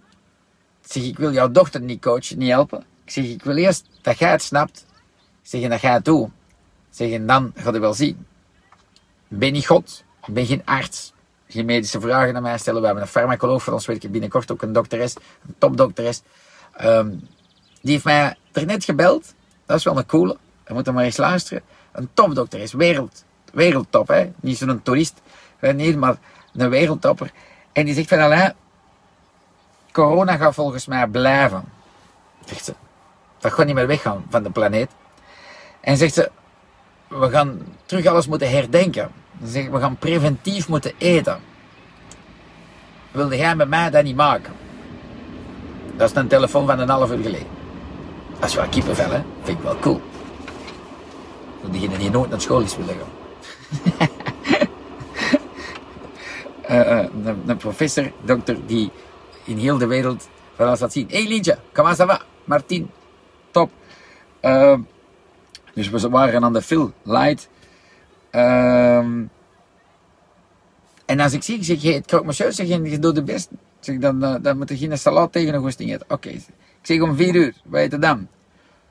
zeg, 0.82 1.04
ik 1.04 1.18
wil 1.18 1.32
jouw 1.32 1.52
dochter 1.52 1.82
niet 1.82 2.02
coachen, 2.02 2.38
niet 2.38 2.50
helpen. 2.50 2.86
Ik 3.06 3.12
zeg, 3.12 3.26
ik 3.26 3.44
wil 3.44 3.56
eerst 3.56 3.86
dat 4.02 4.18
jij 4.20 4.32
het 4.32 4.42
snapt. 4.42 4.86
Ik 5.44 5.50
zeg, 5.50 5.62
en 5.62 5.70
dat 5.70 5.82
jij 5.82 5.94
het 5.94 6.06
doet. 6.06 6.30
Zeg, 6.90 7.12
en 7.12 7.28
dan 7.28 7.52
ga 7.56 7.72
je 7.72 7.80
wel 7.80 7.94
zien. 7.94 8.26
Ik 9.30 9.38
ben 9.38 9.52
niet 9.52 9.68
God, 9.68 10.04
ik 10.28 10.34
ben 10.34 10.46
geen 10.46 10.66
arts. 10.66 11.14
Geen 11.48 11.66
medische 11.66 12.02
vragen 12.02 12.36
aan 12.36 12.42
mij 12.42 12.58
stellen. 12.58 12.80
We 12.80 12.86
hebben 12.86 13.04
een 13.04 13.10
farmacoloog 13.10 13.64
voor 13.64 13.74
ons 13.74 13.86
werken 13.86 14.12
binnenkort, 14.12 14.52
ook 14.52 14.62
een 14.62 14.74
dokteres, 14.74 15.16
een 15.16 15.56
topdokteres. 15.58 16.22
Um, 16.82 17.28
die 17.82 17.92
heeft 17.92 18.04
mij 18.04 18.36
er 18.52 18.66
net 18.66 18.84
gebeld. 18.84 19.34
Dat 19.66 19.78
is 19.78 19.84
wel 19.84 19.98
een 19.98 20.06
coole. 20.06 20.38
Je 20.68 20.74
moet 20.74 20.88
er 20.88 20.94
maar 20.94 21.04
eens 21.04 21.18
luisteren. 21.18 21.64
Een 21.92 22.10
topdokter 22.14 22.60
is 22.60 22.74
wereld, 22.74 23.26
wereldtop, 23.54 24.08
hè. 24.08 24.32
Niet 24.40 24.58
zo'n 24.58 24.82
toerist, 24.84 25.22
maar 25.98 26.18
een 26.54 26.70
wereldtopper. 26.70 27.32
En 27.74 27.86
die 27.86 27.94
zegt 27.94 28.08
van, 28.08 28.20
Alain, 28.20 28.54
corona 29.92 30.38
gaat 30.38 30.54
volgens 30.54 30.86
mij 30.86 31.08
blijven. 31.08 31.64
Zegt 32.46 32.66
ze. 32.66 32.74
Dat 33.40 33.54
gaat 33.54 33.66
niet 33.66 33.76
meer 33.76 33.88
weggaan 33.88 34.26
van 34.30 34.44
de 34.44 34.50
planeet. 34.50 34.90
En 35.82 35.98
zegt 35.98 36.14
ze, 36.14 36.32
we 37.08 37.30
gaan 37.30 37.62
terug 37.86 38.06
alles 38.06 38.28
moeten 38.28 38.50
herdenken. 38.50 39.12
We 39.40 39.80
gaan 39.80 39.98
preventief 39.98 40.68
moeten 40.68 40.94
eten. 40.98 41.40
Wilde 43.12 43.38
jij 43.38 43.56
met 43.56 43.70
mij 43.70 43.90
dat 43.90 44.04
niet 44.04 44.16
maken? 44.16 44.54
Dat 45.96 46.10
is 46.10 46.16
een 46.16 46.28
telefoon 46.28 46.66
van 46.66 46.80
een 46.80 46.90
half 46.90 47.12
uur 47.12 47.24
geleden. 47.24 47.48
Dat 48.40 48.50
is 48.50 48.56
wel 48.56 48.68
kippenvel, 48.68 49.12
hè? 49.12 49.22
Vind 49.44 49.58
ik 49.58 49.64
wel 49.64 49.80
cool. 49.80 50.02
Voor 51.72 51.98
die 51.98 52.10
nooit 52.10 52.30
naar 52.30 52.42
school 52.42 52.62
is 52.62 52.78
willen 52.78 52.96
gaan. 52.96 53.10
uh, 56.70 57.04
uh, 57.04 57.28
een, 57.46 57.58
professor, 57.58 58.12
dokter, 58.24 58.66
die 58.66 58.92
in 59.44 59.58
heel 59.58 59.78
de 59.78 59.88
wereld 59.88 60.30
van 60.56 60.68
alles 60.68 60.80
laat 60.80 60.92
zien. 60.92 61.08
Hé 61.10 61.18
hey, 61.18 61.28
Lientje, 61.28 61.58
comment 61.74 61.98
ça 61.98 62.06
va? 62.06 62.22
Martin, 62.44 62.90
top. 63.52 63.72
Uh, 64.42 64.80
dus 65.74 65.90
we 65.90 66.10
waren 66.10 66.44
aan 66.44 66.54
de 66.54 66.62
Phil 66.62 66.94
Light. 67.04 67.50
Ehm, 68.30 69.24
en 71.06 71.20
als 71.20 71.34
ik 71.34 71.44
zie, 71.44 71.56
ik 71.58 71.64
zeg, 71.64 71.82
hey, 71.82 71.94
het 71.94 72.06
kan 72.06 72.34
zo 72.34 72.52
zeggen, 72.52 72.84
je 72.84 73.00
doet 73.00 73.16
de 73.16 73.24
best. 73.24 73.50
Zeg, 73.80 73.98
dan, 73.98 74.24
uh, 74.24 74.36
dan 74.42 74.58
moet 74.58 74.70
er 74.70 74.78
geen 74.78 74.98
salat 74.98 75.32
tegen 75.32 75.54
een 75.54 75.62
goesting 75.62 75.90
eten. 75.90 76.06
Oké. 76.10 76.14
Okay. 76.14 76.34
Ik 76.82 76.88
zeg 76.88 77.02
om 77.02 77.16
vier 77.16 77.36
uur, 77.36 77.54
wat 77.64 77.80
heet 77.80 78.02
dan? 78.02 78.28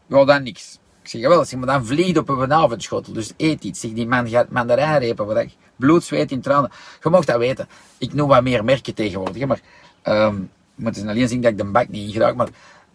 Ja, 0.06 0.24
dan 0.24 0.42
niks. 0.42 0.78
Zeg, 1.10 1.20
jawel, 1.20 1.44
zeg, 1.44 1.58
maar 1.58 1.68
dan 1.68 1.86
vliegt 1.86 2.18
op 2.18 2.28
een 2.28 2.52
avondschotel, 2.52 3.12
dus 3.12 3.32
eet 3.36 3.64
iets. 3.64 3.80
Zeg, 3.80 3.92
die 3.92 4.06
man 4.06 4.28
gaat 4.28 4.50
mandarijnrepen, 4.50 5.26
wat 5.26 5.36
ik, 5.36 5.56
bloed, 5.76 6.04
zweet 6.04 6.30
in 6.30 6.40
tranen. 6.40 6.70
Je 7.02 7.10
mocht 7.10 7.26
dat 7.26 7.38
weten. 7.38 7.68
Ik 7.98 8.12
noem 8.12 8.28
wat 8.28 8.42
meer 8.42 8.64
merken 8.64 8.94
tegenwoordig, 8.94 9.46
maar, 9.46 9.60
um, 10.04 10.50
moet 10.74 10.96
eens 10.96 11.06
alleen 11.06 11.28
zien 11.28 11.40
dat 11.40 11.50
ik 11.50 11.58
de 11.58 11.64
bak 11.64 11.88
niet 11.88 12.06
ingeraak, 12.06 12.34
maar, 12.34 12.48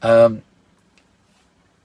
um, 0.03 0.43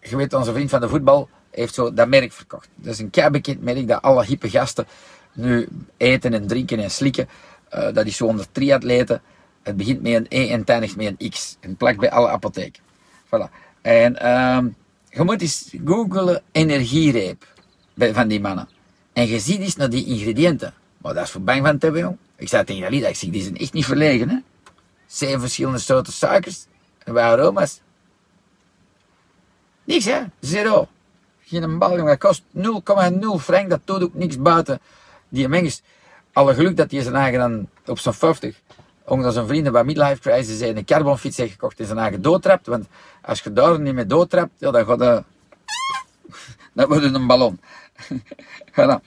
je 0.01 0.17
weet, 0.17 0.35
onze 0.35 0.53
vriend 0.53 0.71
van 0.71 0.81
de 0.81 0.89
voetbal 0.89 1.29
heeft 1.51 1.75
zo 1.75 1.95
dat 1.95 2.09
merk 2.09 2.33
verkocht. 2.33 2.69
Dat 2.75 2.93
is 2.93 2.99
een 2.99 3.11
keibekend 3.11 3.63
merk 3.63 3.89
dat 3.89 4.03
alle 4.03 4.25
hippe 4.25 4.51
gasten 4.51 4.87
nu 5.33 5.69
eten 5.97 6.35
en 6.35 6.47
drinken 6.47 6.79
en 6.79 6.91
slikken. 6.91 7.29
Uh, 7.75 7.93
dat 7.93 8.07
is 8.07 8.17
zo 8.17 8.27
onder 8.27 8.47
triatleten. 8.53 9.23
Het 9.63 9.77
begint 9.77 10.03
met 10.03 10.15
een 10.15 10.27
E 10.29 10.49
en 10.49 10.61
het 10.61 10.69
eindigt 10.69 10.97
met 10.97 11.15
een 11.19 11.31
X. 11.31 11.57
En 11.61 11.77
plakt 11.77 11.99
bij 11.99 12.11
alle 12.11 12.29
apotheken. 12.29 12.83
Voilà. 13.27 13.51
En 13.81 14.31
um, 14.31 14.77
je 15.11 15.25
moet 15.25 15.41
eens 15.41 15.75
googlen 15.85 16.43
energiereep 16.53 17.47
van 17.97 18.29
die 18.29 18.41
mannen. 18.41 18.69
En 19.13 19.27
je 19.27 19.41
ziet 19.41 19.61
eens 19.61 19.77
naar 19.77 19.91
die 19.91 20.05
ingrediënten. 20.05 20.75
Maar 20.99 21.15
dat 21.15 21.25
is 21.25 21.31
voor 21.31 21.41
bang 21.41 21.67
van 21.67 21.79
te 21.79 21.91
jong. 21.91 22.17
Ik 22.37 22.49
zei 22.49 22.65
tegen 22.65 23.01
dat 23.01 23.11
ik 23.11 23.17
zeg, 23.17 23.31
die 23.31 23.43
zijn 23.43 23.57
echt 23.57 23.73
niet 23.73 23.85
verlegen, 23.85 24.29
hè. 24.29 24.39
Zeven 25.07 25.41
verschillende 25.41 25.79
soorten 25.79 26.13
suikers 26.13 26.67
en 26.99 27.13
waar 27.13 27.39
aroma's. 27.39 27.81
Niks, 29.85 30.05
hè. 30.05 30.21
Zero. 30.41 30.89
Geen 31.41 31.79
bal, 31.79 31.91
jongen. 31.91 32.07
Dat 32.07 32.19
kost 32.19 32.43
0,0 32.57 33.43
frank. 33.43 33.71
Dat 33.71 33.81
doet 33.85 34.03
ook 34.03 34.15
niks 34.15 34.39
buiten. 34.39 34.81
Die 35.29 35.49
mens, 35.49 35.83
alle 36.33 36.55
geluk 36.55 36.77
dat 36.77 36.91
hij 36.91 37.03
zijn 37.03 37.15
eigen 37.15 37.39
dan 37.39 37.69
op 37.87 37.99
zo'n 37.99 38.15
50 38.15 38.61
omdat 39.11 39.33
zijn 39.35 39.47
vrienden 39.47 39.73
bij 39.73 39.85
midlife 39.85 40.21
crisis 40.21 40.59
zijn 40.59 40.77
een 40.77 40.85
carbonfiets 40.85 41.37
heeft 41.37 41.53
gekocht 41.53 41.81
en 41.81 41.87
zijn 41.87 41.99
eigen 41.99 42.23
doodtrapt. 42.23 42.67
Want 42.67 42.87
als 43.23 43.41
je 43.41 43.53
daar 43.53 43.81
niet 43.81 43.95
mee 43.95 44.07
doodtrapt, 44.07 44.51
dan 44.59 44.85
gaat 44.87 44.99
dan 46.75 46.89
wordt 46.89 47.03
het 47.03 47.15
een 47.15 47.27
ballon. 47.27 47.61
voilà. 48.77 49.01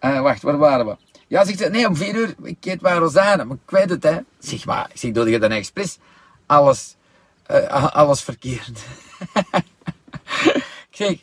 Uh, 0.00 0.20
wacht, 0.20 0.42
waar 0.42 0.58
waren 0.58 0.86
we? 0.86 0.96
Ja, 1.26 1.44
zegt 1.44 1.70
nee, 1.70 1.88
om 1.88 1.96
vier 1.96 2.14
uur, 2.14 2.34
ik 2.42 2.64
eet 2.64 2.80
waar 2.80 2.96
rozijnen, 2.96 3.46
maar 3.46 3.56
ik 3.64 3.70
weet 3.70 3.90
het, 3.90 4.02
hè. 4.02 4.18
Zeg 4.38 4.64
maar, 4.64 4.88
ik 4.92 4.98
zeg, 4.98 5.12
doe 5.12 5.30
je 5.30 5.38
dan 5.38 5.50
expres 5.50 5.98
alles, 6.46 6.96
uh, 7.50 7.94
alles 7.94 8.22
verkeerd. 8.22 8.78
ik 10.90 10.96
zeg, 10.96 11.22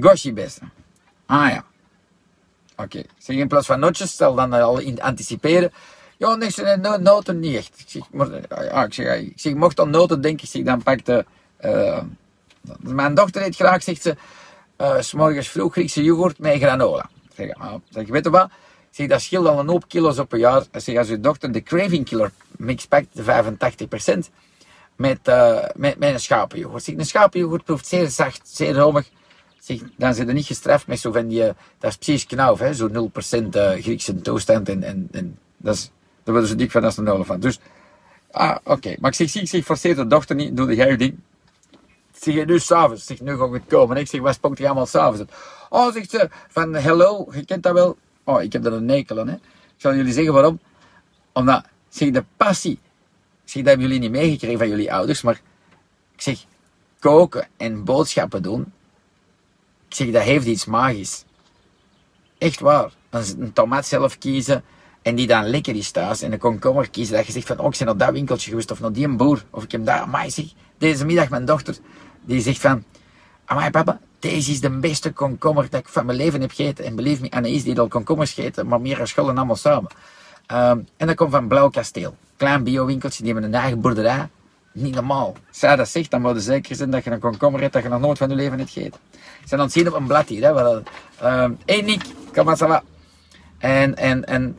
goshi 0.00 0.32
beste. 0.32 0.60
Ah 1.26 1.48
ja. 1.48 1.64
Oké. 2.72 2.82
Okay. 2.82 3.06
Zeg, 3.18 3.36
in 3.36 3.48
plaats 3.48 3.66
van 3.66 3.80
notjes, 3.80 4.10
stel 4.10 4.34
dan 4.34 4.52
al 4.52 4.80
anticiperen. 4.98 5.72
Ja, 6.16 6.34
niks, 6.34 6.56
no, 6.56 6.96
noten 6.96 7.38
niet 7.38 7.56
echt. 7.56 7.72
Ik 7.76 7.88
zeg, 7.88 8.02
maar, 8.10 8.28
ja, 8.48 8.84
ik 8.84 8.94
zeg, 8.94 9.20
ik 9.20 9.32
zeg, 9.36 9.54
mocht 9.54 9.76
dan 9.76 9.90
noten 9.90 10.20
denken, 10.20 10.48
ik 10.52 10.64
dan 10.64 10.82
pakte... 10.82 11.26
Uh, 11.64 12.02
mijn 12.78 13.14
dochter 13.14 13.42
eet 13.42 13.56
graag, 13.56 13.82
zegt 13.82 14.02
ze, 14.02 14.16
uh, 14.78 15.00
s 15.00 15.12
morgens 15.12 15.48
vroeg 15.48 15.72
Griekse 15.72 16.02
yoghurt 16.02 16.38
met 16.38 16.58
granola. 16.58 17.10
Ik 17.28 17.34
zeg, 17.34 17.54
ah, 17.54 17.74
zeg, 17.90 18.06
weet 18.06 18.24
je 18.24 18.30
wat? 18.30 18.50
Zeg, 18.90 19.08
dat 19.08 19.20
scheelt 19.20 19.46
al 19.46 19.58
een 19.58 19.68
hoop 19.68 19.88
kilo's 19.88 20.18
op 20.18 20.32
een 20.32 20.38
jaar. 20.38 20.64
Zeg, 20.72 20.96
als 20.96 21.08
uw 21.08 21.20
dochter 21.20 21.52
de 21.52 21.62
Craving 21.62 22.04
Killer 22.04 22.30
mix 22.56 22.86
pakt, 22.86 23.06
de 23.12 23.22
85%, 23.22 24.18
met, 24.96 25.18
uh, 25.28 25.64
met, 25.74 25.98
met 25.98 26.12
een 26.12 26.20
schapenyoghurt. 26.20 26.84
Zeg, 26.84 26.94
een 26.94 27.06
schapenyoghurt 27.06 27.64
proeft 27.64 27.86
zeer 27.86 28.08
zacht, 28.08 28.40
zeer 28.44 28.74
romig. 28.74 29.08
Zeg, 29.58 29.78
dan 29.96 30.14
zijn 30.14 30.26
ze 30.26 30.32
niet 30.32 30.46
gestraft 30.46 30.86
met 30.86 30.98
zo 30.98 31.12
van 31.12 31.28
die, 31.28 31.42
dat 31.78 31.90
is 31.90 31.96
precies 31.96 32.26
knauw, 32.26 32.56
hè, 32.56 32.74
zo 32.74 32.88
0% 32.88 32.92
uh, 32.92 33.70
Griekse 33.70 34.20
toestand 34.20 34.68
en, 34.68 35.08
en 35.12 35.38
dat 35.56 35.74
is 35.74 35.90
daar 36.26 36.34
willen 36.34 36.48
ze 36.48 36.54
dik 36.54 36.70
van 36.70 36.84
als 36.84 36.96
een 36.96 37.08
olifant. 37.08 37.42
Dus, 37.42 37.58
ah, 38.30 38.56
oké. 38.64 38.94
Maar 39.00 39.10
ik 39.10 39.16
zeg, 39.16 39.34
ik 39.42 39.48
zeg, 39.48 39.64
forceer 39.64 39.96
de 39.96 40.06
dochter 40.06 40.36
niet, 40.36 40.56
doe 40.56 40.74
jij 40.74 40.88
je 40.88 40.96
ding. 40.96 41.18
Zeg, 42.12 42.46
nu 42.46 42.58
s'avonds. 42.58 43.06
Zeg, 43.06 43.20
nu 43.20 43.36
ga 43.36 43.44
ik 43.44 43.62
komen. 43.68 43.96
Ik 43.96 44.08
zeg, 44.08 44.20
wat 44.20 44.34
spookt 44.34 44.58
je 44.58 44.64
allemaal 44.64 44.86
s'avonds? 44.86 45.32
Oh, 45.68 45.92
zegt 45.92 46.10
ze, 46.10 46.28
van 46.48 46.74
hello, 46.74 47.28
je 47.32 47.44
kent 47.44 47.62
dat 47.62 47.72
wel. 47.72 47.96
Oh, 48.24 48.42
ik 48.42 48.52
heb 48.52 48.64
er 48.64 48.72
een 48.72 48.84
nekel 48.84 49.20
aan, 49.20 49.28
hè. 49.28 49.34
Ik 49.34 49.82
zal 49.82 49.94
jullie 49.94 50.12
zeggen 50.12 50.32
waarom. 50.32 50.60
Omdat, 51.32 51.64
zeg, 51.88 52.10
de 52.10 52.24
passie. 52.36 52.78
Ik 53.44 53.50
zeg, 53.52 53.62
dat 53.62 53.66
hebben 53.66 53.86
jullie 53.86 54.00
niet 54.00 54.10
meegekregen 54.10 54.58
van 54.58 54.68
jullie 54.68 54.92
ouders, 54.92 55.22
maar 55.22 55.40
ik 56.14 56.22
zeg, 56.22 56.44
koken 56.98 57.48
en 57.56 57.84
boodschappen 57.84 58.42
doen. 58.42 58.72
Ik 59.88 59.94
zeg, 59.94 60.10
dat 60.10 60.22
heeft 60.22 60.46
iets 60.46 60.64
magisch. 60.64 61.24
Echt 62.38 62.60
waar. 62.60 62.92
Een 63.10 63.52
tomaat 63.52 63.86
zelf 63.86 64.18
kiezen, 64.18 64.64
en 65.06 65.14
die 65.14 65.26
dan 65.26 65.46
lekker 65.46 65.76
is 65.76 65.90
thuis. 65.90 66.22
En 66.22 66.30
de 66.30 66.38
komkommer 66.38 66.90
kiezen. 66.90 67.16
Dat 67.16 67.26
je 67.26 67.32
zegt 67.32 67.46
van, 67.46 67.58
oh, 67.58 67.66
ik 67.72 67.84
ben 67.84 67.98
dat 67.98 68.10
winkeltje 68.10 68.50
geweest. 68.50 68.70
Of 68.70 68.80
naar 68.80 68.92
die 68.92 69.08
boer. 69.08 69.44
Of 69.50 69.62
ik 69.62 69.72
heb 69.72 69.86
daar, 69.86 70.00
amai 70.00 70.30
zeg. 70.30 70.44
Deze 70.78 71.04
middag 71.04 71.28
mijn 71.28 71.44
dochter. 71.44 71.76
Die 72.24 72.40
zegt 72.40 72.60
van, 72.60 72.84
amai 73.44 73.70
papa. 73.70 74.00
Deze 74.18 74.50
is 74.50 74.60
de 74.60 74.70
beste 74.70 75.12
komkommer 75.12 75.70
dat 75.70 75.80
ik 75.80 75.88
van 75.88 76.06
mijn 76.06 76.18
leven 76.18 76.40
heb 76.40 76.50
gegeten. 76.50 76.84
En 76.84 76.96
believe 76.96 77.28
me, 77.30 77.50
is 77.50 77.64
die 77.64 77.80
al 77.80 77.88
komkommers 77.88 78.32
gegeten. 78.32 78.66
Maar 78.66 78.80
meer 78.80 79.00
als 79.00 79.10
schulden 79.10 79.36
allemaal 79.36 79.56
samen. 79.56 79.90
Um, 80.52 80.88
en 80.96 81.06
dat 81.06 81.16
komt 81.16 81.30
van 81.30 81.48
Blauw 81.48 81.68
Kasteel. 81.68 82.16
Klein 82.36 82.64
bio-winkeltje. 82.64 83.22
Die 83.22 83.32
hebben 83.32 83.52
een 83.52 83.60
eigen 83.60 83.80
boerderij. 83.80 84.28
Niet 84.72 84.94
normaal. 84.94 85.36
Zij 85.50 85.76
dat 85.76 85.88
zegt, 85.88 86.10
dan 86.10 86.20
moet 86.20 86.34
je 86.34 86.40
zeker 86.40 86.76
zijn 86.76 86.90
dat 86.90 87.04
je 87.04 87.10
een 87.10 87.20
komkommer 87.20 87.62
eet 87.62 87.72
dat 87.72 87.82
je 87.82 87.88
nog 87.88 88.00
nooit 88.00 88.18
van 88.18 88.28
je 88.28 88.34
leven 88.34 88.58
hebt 88.58 88.70
gegeten. 88.70 89.00
Ze 89.12 89.48
zijn 89.48 89.60
aan 89.60 89.70
zien 89.70 89.88
op 89.88 89.94
een 89.94 90.06
blad 90.06 90.28
hier. 90.28 90.42
Hè, 90.42 90.52
wat, 90.52 90.82
uh, 91.22 91.44
hey 91.66 91.82
Nick, 91.82 92.02
kom 92.32 92.44
maar. 92.44 92.82
En, 93.58 93.96
en, 93.96 94.24
en 94.24 94.56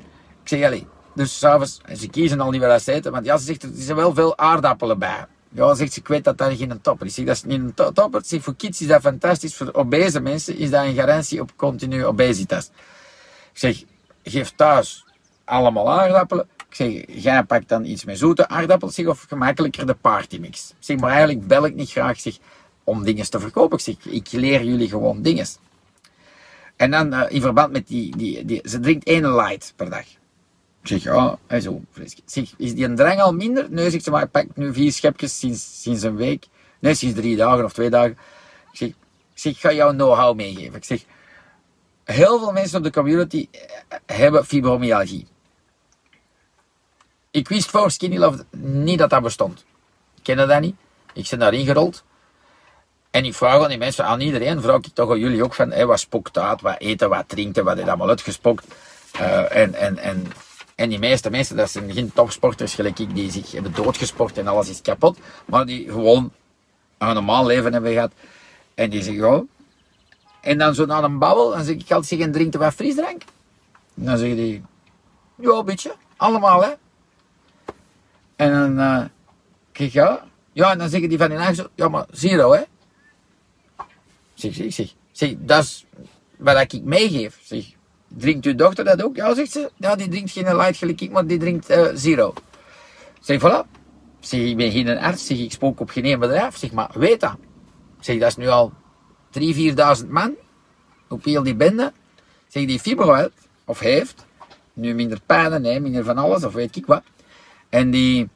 ik 0.51 0.57
zeg, 0.57 0.65
allee, 0.65 0.87
dus 1.15 1.39
ze 1.39 2.07
kiezen 2.11 2.39
al 2.39 2.51
niet 2.51 2.61
wat 2.61 2.81
ze 2.81 2.91
eten, 2.91 3.11
want 3.11 3.25
ja, 3.25 3.37
ze 3.37 3.45
zegt, 3.45 3.63
er 3.63 3.69
zijn 3.73 3.97
wel 3.97 4.13
veel 4.13 4.37
aardappelen 4.37 4.99
bij. 4.99 5.25
Ja, 5.49 5.73
zegt 5.73 5.93
ze, 5.93 5.99
ik 5.99 6.07
weet 6.07 6.23
dat 6.23 6.37
dat 6.37 6.57
geen 6.57 6.81
topper 6.81 7.05
is. 7.05 7.17
Ik 7.17 7.17
zeg, 7.17 7.25
dat 7.25 7.35
is 7.35 7.43
niet 7.43 7.59
een 7.59 7.73
to- 7.73 7.91
topper. 7.91 8.21
Zeg, 8.25 8.43
voor 8.43 8.55
kids 8.55 8.81
is 8.81 8.87
dat 8.87 9.01
fantastisch. 9.01 9.55
Voor 9.55 9.73
obese 9.73 10.19
mensen 10.19 10.57
is 10.57 10.69
dat 10.69 10.85
een 10.85 10.95
garantie 10.95 11.41
op 11.41 11.51
continu 11.55 12.05
obesitas. 12.05 12.65
Ik 13.53 13.59
zeg, 13.59 13.83
geef 14.23 14.53
thuis 14.55 15.05
allemaal 15.45 15.91
aardappelen. 15.91 16.47
Ik 16.69 16.75
zeg, 16.75 17.03
jij 17.23 17.43
pakt 17.43 17.69
dan 17.69 17.85
iets 17.85 18.05
met 18.05 18.17
zoete 18.17 18.47
aardappels 18.47 18.95
zeg, 18.95 19.05
of 19.05 19.25
gemakkelijker 19.27 19.85
de 19.85 19.93
partymix. 19.93 20.69
Ik 20.69 20.75
zeg, 20.79 20.97
maar 20.99 21.09
eigenlijk 21.09 21.47
bel 21.47 21.65
ik 21.65 21.75
niet 21.75 21.91
graag 21.91 22.19
zeg, 22.19 22.37
om 22.83 23.03
dingen 23.03 23.29
te 23.29 23.39
verkopen. 23.39 23.77
Ik 23.77 23.83
zeg, 23.83 24.13
ik 24.13 24.31
leer 24.31 24.63
jullie 24.63 24.89
gewoon 24.89 25.21
dingen. 25.21 25.45
En 26.75 26.91
dan 26.91 27.13
eh, 27.13 27.31
in 27.35 27.41
verband 27.41 27.71
met 27.71 27.87
die, 27.87 28.17
die, 28.17 28.45
die, 28.45 28.61
ze 28.63 28.79
drinkt 28.79 29.05
één 29.05 29.35
light 29.35 29.73
per 29.75 29.89
dag. 29.89 30.05
Ik 30.89 31.01
zeg, 31.01 31.13
ja, 31.13 31.37
en 31.47 31.61
zo. 31.61 31.81
Ik 31.93 32.19
zeg, 32.25 32.53
is 32.57 32.75
die 32.75 32.85
een 32.85 32.95
drang 32.95 33.21
al 33.21 33.33
minder? 33.33 33.67
Nee, 33.69 33.89
zegt 33.89 34.03
ze, 34.03 34.11
maar 34.11 34.23
ik 34.23 34.31
pak 34.31 34.45
nu 34.55 34.73
vier 34.73 34.91
schepjes 34.91 35.39
sinds, 35.39 35.81
sinds 35.81 36.03
een 36.03 36.15
week. 36.15 36.45
Nee, 36.79 36.93
sinds 36.93 37.19
drie 37.19 37.35
dagen 37.35 37.63
of 37.63 37.73
twee 37.73 37.89
dagen. 37.89 38.17
Ik 38.71 38.77
zeg, 38.77 38.89
ik, 38.89 38.95
zeg, 39.33 39.59
ga 39.59 39.71
jou 39.71 39.93
know-how 39.93 40.35
meegeven. 40.35 40.75
Ik 40.75 40.83
zeg, 40.83 41.03
heel 42.03 42.39
veel 42.39 42.51
mensen 42.51 42.77
op 42.77 42.83
de 42.83 42.91
community 42.91 43.47
eh, 43.51 43.97
hebben 44.05 44.45
fibromyalgie. 44.45 45.27
Ik 47.31 47.47
wist 47.47 47.69
voor 47.69 47.91
Skinny 47.91 48.17
Love 48.17 48.45
niet 48.59 48.99
dat 48.99 49.09
dat 49.09 49.21
bestond. 49.21 49.65
Ik 50.23 50.35
dat 50.35 50.61
niet. 50.61 50.75
Ik 51.13 51.27
ben 51.29 51.39
daarin 51.39 51.65
gerold. 51.65 52.03
En 53.11 53.25
ik 53.25 53.33
vraag 53.33 53.61
aan 53.61 53.69
die 53.69 53.77
mensen, 53.77 54.05
aan 54.05 54.19
iedereen, 54.19 54.61
vraag 54.61 54.77
ik 54.77 54.93
toch 54.93 55.09
aan 55.09 55.19
jullie 55.19 55.43
ook 55.43 55.53
van, 55.53 55.71
hé, 55.71 55.85
wat 55.85 55.99
spokt 55.99 56.37
uit, 56.37 56.61
wat 56.61 56.79
eten, 56.79 57.09
wat 57.09 57.29
drinken, 57.29 57.63
wat 57.63 57.77
is 57.77 57.85
allemaal 57.85 58.09
uitgespokt. 58.09 58.65
Eh, 59.11 59.55
en, 59.55 59.73
en, 59.73 59.97
en, 59.97 60.27
en 60.77 60.89
die 60.89 60.99
meeste 60.99 61.29
mensen, 61.29 61.55
dat 61.55 61.71
zijn 61.71 61.93
geen 61.93 62.13
topsporters 62.13 62.73
gelijk 62.73 62.99
ik, 62.99 63.15
die 63.15 63.31
zich 63.31 63.51
hebben 63.51 63.73
doodgesport 63.73 64.37
en 64.37 64.47
alles 64.47 64.69
is 64.69 64.81
kapot, 64.81 65.17
maar 65.45 65.65
die 65.65 65.91
gewoon 65.91 66.31
een 66.97 67.13
normaal 67.13 67.45
leven 67.45 67.73
hebben 67.73 67.93
gehad. 67.93 68.11
En 68.75 68.89
die 68.89 69.03
zeggen, 69.03 69.25
ja. 69.25 69.43
En 70.41 70.57
dan 70.57 70.75
zo 70.75 70.85
na 70.85 71.03
een 71.03 71.19
babbel, 71.19 71.49
dan 71.49 71.63
zeg 71.63 71.75
ik 71.75 71.81
altijd 71.81 72.05
zeggen, 72.05 72.31
drink 72.31 72.53
je 72.53 72.59
wat 72.59 72.73
frisdrank? 72.73 73.21
En 73.95 74.05
dan 74.05 74.17
zeggen 74.17 74.35
die, 74.37 74.63
ja, 75.35 75.51
een 75.51 75.65
beetje, 75.65 75.95
allemaal 76.17 76.63
hè. 76.63 76.71
En 78.35 78.51
dan, 78.51 78.79
eh 78.79 79.05
kijk 79.71 79.91
ja, 79.91 80.23
ja, 80.53 80.71
en 80.71 80.77
dan 80.77 80.89
zeggen 80.89 81.09
die 81.09 81.17
van 81.17 81.29
die 81.29 81.55
zo, 81.55 81.67
ja, 81.75 81.87
maar 81.87 82.05
zero 82.11 82.51
hè. 82.51 82.61
Zeg, 84.33 84.53
zeg, 84.53 84.73
zeg, 84.73 84.93
zeg, 85.11 85.33
dat 85.37 85.63
is 85.63 85.85
wat 86.37 86.73
ik 86.73 86.83
meegeef. 86.83 87.39
Zeg, 87.43 87.65
drinkt 88.07 88.45
uw 88.45 88.55
dochter 88.55 88.85
dat 88.85 89.03
ook? 89.03 89.15
Ja, 89.15 89.33
zegt 89.33 89.51
ze, 89.51 89.71
ja, 89.75 89.95
die 89.95 90.07
drinkt 90.07 90.31
geen 90.31 90.55
light 90.55 90.77
gelijk 90.77 91.11
maar 91.11 91.27
die 91.27 91.37
drinkt 91.37 91.69
eh, 91.69 91.85
zero. 91.93 92.33
Zeg, 93.19 93.39
voilà. 93.39 93.75
Zeg, 94.19 94.39
ik 94.39 94.57
ben 94.57 94.71
geen 94.71 94.97
arts, 94.97 95.25
zeg, 95.25 95.37
ik 95.37 95.51
spook 95.51 95.79
op 95.79 95.89
geen 95.89 96.19
bedrijf. 96.19 96.57
Zeg, 96.57 96.71
maar 96.71 96.89
weet 96.93 97.19
dat. 97.19 97.35
Zeg, 97.99 98.19
dat 98.19 98.27
is 98.27 98.35
nu 98.35 98.47
al 98.47 98.71
3.000, 99.39 99.55
4.000 100.01 100.07
man 100.09 100.35
op 101.09 101.23
heel 101.23 101.43
die 101.43 101.55
bende. 101.55 101.93
Zeg, 102.47 102.65
die 102.65 102.79
fibro 102.79 103.29
of 103.65 103.79
heeft, 103.79 104.25
nu 104.73 104.93
minder 104.93 105.19
pijn, 105.25 105.61
nee, 105.61 105.79
minder 105.79 106.03
van 106.03 106.17
alles, 106.17 106.43
of 106.43 106.53
weet 106.53 106.75
ik 106.75 106.85
wat. 106.85 107.03
En 107.69 107.91
die, 107.91 108.29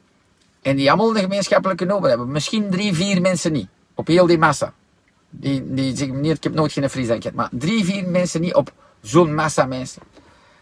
en 0.62 0.76
die 0.76 0.90
allemaal 0.90 1.16
een 1.16 1.22
gemeenschappelijke 1.22 1.86
noemer 1.86 2.10
hebben. 2.10 2.32
Misschien 2.32 2.70
drie, 2.70 2.94
vier 2.94 3.22
mensen 3.22 3.52
niet. 3.52 3.68
Op 3.96 4.08
heel 4.08 4.26
die 4.26 4.38
massa. 4.38 4.74
Die, 5.30 5.74
die 5.74 5.96
zeggen, 5.98 6.16
meneer, 6.16 6.36
ik 6.36 6.44
heb 6.44 6.54
nooit 6.54 6.72
geen 6.72 6.90
frisdrank 6.90 7.22
gehad. 7.22 7.38
Maar 7.38 7.50
drie, 7.52 7.86
vier 7.86 8.10
mensen 8.10 8.42
niet 8.42 8.54
op 8.54 8.74
zo'n 9.02 9.34
massa 9.34 9.66
mensen. 9.66 10.02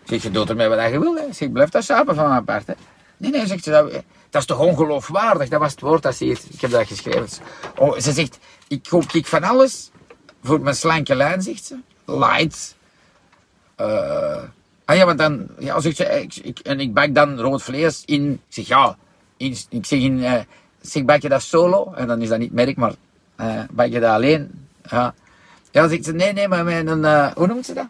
Zeg, 0.04 0.24
je 0.24 0.32
doet 0.32 0.50
ermee 0.50 0.68
wat 0.68 0.92
je 0.92 1.00
wil. 1.00 1.16
Hè. 1.16 1.34
Zeg, 1.34 1.52
blijf 1.52 1.70
dat 1.70 1.84
sapen 1.84 2.16
van 2.16 2.30
mijn 2.30 2.44
part. 2.44 2.68
Hè. 2.68 2.74
Nee, 3.18 3.32
nee, 3.32 3.48
zegt 3.48 3.64
ze, 3.64 3.70
dat, 3.70 3.92
dat 4.30 4.42
is 4.42 4.46
toch 4.46 4.60
ongeloofwaardig. 4.60 5.50
Dat 5.50 5.60
was 5.60 5.72
het 5.72 5.82
woord 5.82 6.04
dat 6.04 6.16
ze 6.16 6.26
heeft. 6.26 6.54
Ik 6.54 6.62
heb 6.62 6.72
dat 6.72 6.88
geschreven. 6.88 7.28
Oh, 7.76 7.98
ze 7.98 8.12
zegt, 8.12 8.40
ik 8.68 8.84
koop 8.90 9.12
ik 9.12 9.26
van 9.26 9.44
alles 9.44 9.92
voor 10.44 10.62
mijn 10.62 10.76
slanke 10.76 11.16
lijn, 11.16 11.42
zegt 11.42 11.66
ze. 11.66 11.76
Light. 12.06 12.76
Eh, 13.76 14.44
ah 14.86 14.96
ja, 14.96 15.06
want 15.06 15.18
dan, 15.18 15.48
ja, 15.60 15.80
zegt 15.80 15.96
ze, 15.96 16.04
ik, 16.22 16.36
ik, 16.36 16.60
en 16.60 16.80
ik 16.80 16.94
bak 16.94 17.14
dan 17.14 17.40
rood 17.40 17.64
vlees 17.64 18.04
in. 18.06 18.32
Ik 18.32 18.40
zeg, 18.48 18.68
ja, 18.68 18.98
in, 19.38 19.58
ik 19.70 19.86
zeg, 19.86 20.00
in, 20.00 20.24
eh, 20.24 20.42
zeg, 20.82 21.06
bak 21.06 21.22
je 21.22 21.30
dat 21.30 21.42
solo? 21.42 21.94
En 21.94 22.08
dan 22.08 22.22
is 22.22 22.30
dat 22.30 22.40
niet 22.40 22.54
merk, 22.54 22.78
maar 22.78 22.94
eh 23.36 23.64
bak 23.72 23.88
je 23.88 24.00
dat 24.00 24.12
alleen? 24.12 24.68
Ja. 24.90 25.14
Ja, 25.72 25.88
zegt 25.88 26.06
ze, 26.06 26.14
nee, 26.14 26.34
nee, 26.34 26.48
maar 26.48 26.68
eh, 26.68 27.32
hoe 27.36 27.48
noemt 27.48 27.66
ze 27.66 27.74
dat? 27.74 27.88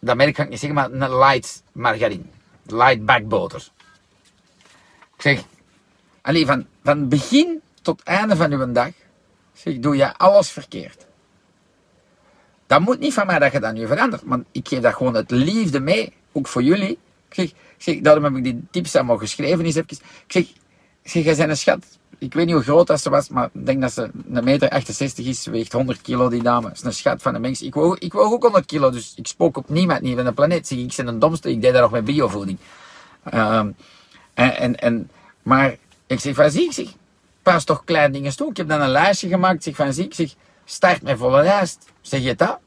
Dat 0.00 0.16
merk 0.16 0.34
kan 0.34 0.44
ik 0.44 0.50
niet 0.50 0.60
zeggen, 0.60 0.78
maar 0.78 0.92
een 0.92 1.18
light 1.18 1.62
margarine. 1.72 2.24
Light 2.66 3.04
bakboter. 3.04 3.68
Ik 5.16 5.22
zeg, 5.22 5.42
alleen 6.20 6.46
van, 6.46 6.66
van 6.82 7.08
begin 7.08 7.60
tot 7.82 8.02
einde 8.02 8.36
van 8.36 8.52
uw 8.52 8.72
dag, 8.72 8.90
zeg, 9.52 9.78
doe 9.78 9.96
je 9.96 10.16
alles 10.16 10.50
verkeerd. 10.50 11.06
Dat 12.66 12.80
moet 12.80 12.98
niet 12.98 13.14
van 13.14 13.26
mij 13.26 13.38
dat 13.38 13.52
je 13.52 13.60
dat 13.60 13.74
nu 13.74 13.86
verandert, 13.86 14.24
maar 14.24 14.40
ik 14.52 14.68
geef 14.68 14.80
dat 14.80 14.94
gewoon 14.94 15.14
het 15.14 15.30
liefde 15.30 15.80
mee, 15.80 16.12
ook 16.32 16.48
voor 16.48 16.62
jullie. 16.62 16.98
Ik 17.28 17.34
zeg, 17.34 17.52
zeg 17.76 18.00
daarom 18.00 18.24
heb 18.24 18.36
ik 18.36 18.44
die 18.44 18.62
tips 18.70 18.96
allemaal 18.96 19.18
geschreven. 19.18 19.64
Eens. 19.64 19.76
Ik 19.76 20.02
zeg, 20.26 20.46
zeg, 21.10 21.24
jij 21.24 21.36
bent 21.36 21.50
een 21.50 21.56
schat. 21.56 21.84
Ik 22.18 22.34
weet 22.34 22.46
niet 22.46 22.54
hoe 22.54 22.64
groot 22.64 22.86
dat 22.86 23.00
ze 23.00 23.10
was, 23.10 23.28
maar 23.28 23.50
ik 23.52 23.66
denk 23.66 23.80
dat 23.80 23.92
ze 23.92 24.10
een 24.32 24.44
meter 24.44 24.68
68 24.68 25.26
is, 25.26 25.46
weegt 25.46 25.72
100 25.72 26.00
kilo 26.00 26.28
die 26.28 26.42
dame. 26.42 26.68
Dat 26.68 26.76
is 26.76 26.82
een 26.82 26.92
schat 26.92 27.22
van 27.22 27.34
een 27.34 27.40
mens. 27.40 27.62
Ik 27.62 27.74
woog, 27.74 27.98
ik 27.98 28.14
ook 28.14 28.42
100 28.42 28.66
kilo, 28.66 28.90
dus 28.90 29.12
ik 29.16 29.26
spook 29.26 29.56
op 29.56 29.68
niemand 29.68 30.00
niet 30.00 30.16
van 30.16 30.24
de 30.24 30.32
planeet. 30.32 30.66
Zeg, 30.66 30.78
ik 30.78 30.94
ben 30.96 31.06
een 31.06 31.18
domste, 31.18 31.50
ik 31.50 31.62
deed 31.62 31.72
dat 31.72 31.82
nog 31.82 31.90
met 31.90 32.04
biovoeding. 32.04 32.58
Ehm, 33.24 33.70
en, 34.34 34.76
en, 34.76 35.10
maar 35.42 35.76
ik 36.06 36.20
zeg 36.20 36.34
van 36.34 36.50
zie, 36.50 36.64
ik 36.64 36.72
zeg, 36.72 36.86
pas 37.42 37.64
toch 37.64 37.84
kleine 37.84 38.12
dingen 38.12 38.36
toe. 38.36 38.50
Ik 38.50 38.56
heb 38.56 38.68
dan 38.68 38.80
een 38.80 38.88
lijstje 38.88 39.28
gemaakt, 39.28 39.62
zeg 39.62 39.76
van 39.76 39.92
zie, 39.92 40.04
ik 40.04 40.14
zeg, 40.14 40.34
start 40.64 41.02
met 41.02 41.18
volle 41.18 41.42
lijst. 41.42 41.92
Zeg 42.00 42.22
je 42.22 42.34
dat? 42.34 42.58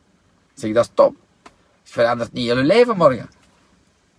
Zeg, 0.54 0.74
dat 0.74 0.86
is 0.86 0.92
top. 0.94 1.16
Het 1.44 1.92
verandert 1.92 2.34
niet 2.34 2.46
jullie 2.46 2.64
leven 2.64 2.98
morgen. 2.98 3.30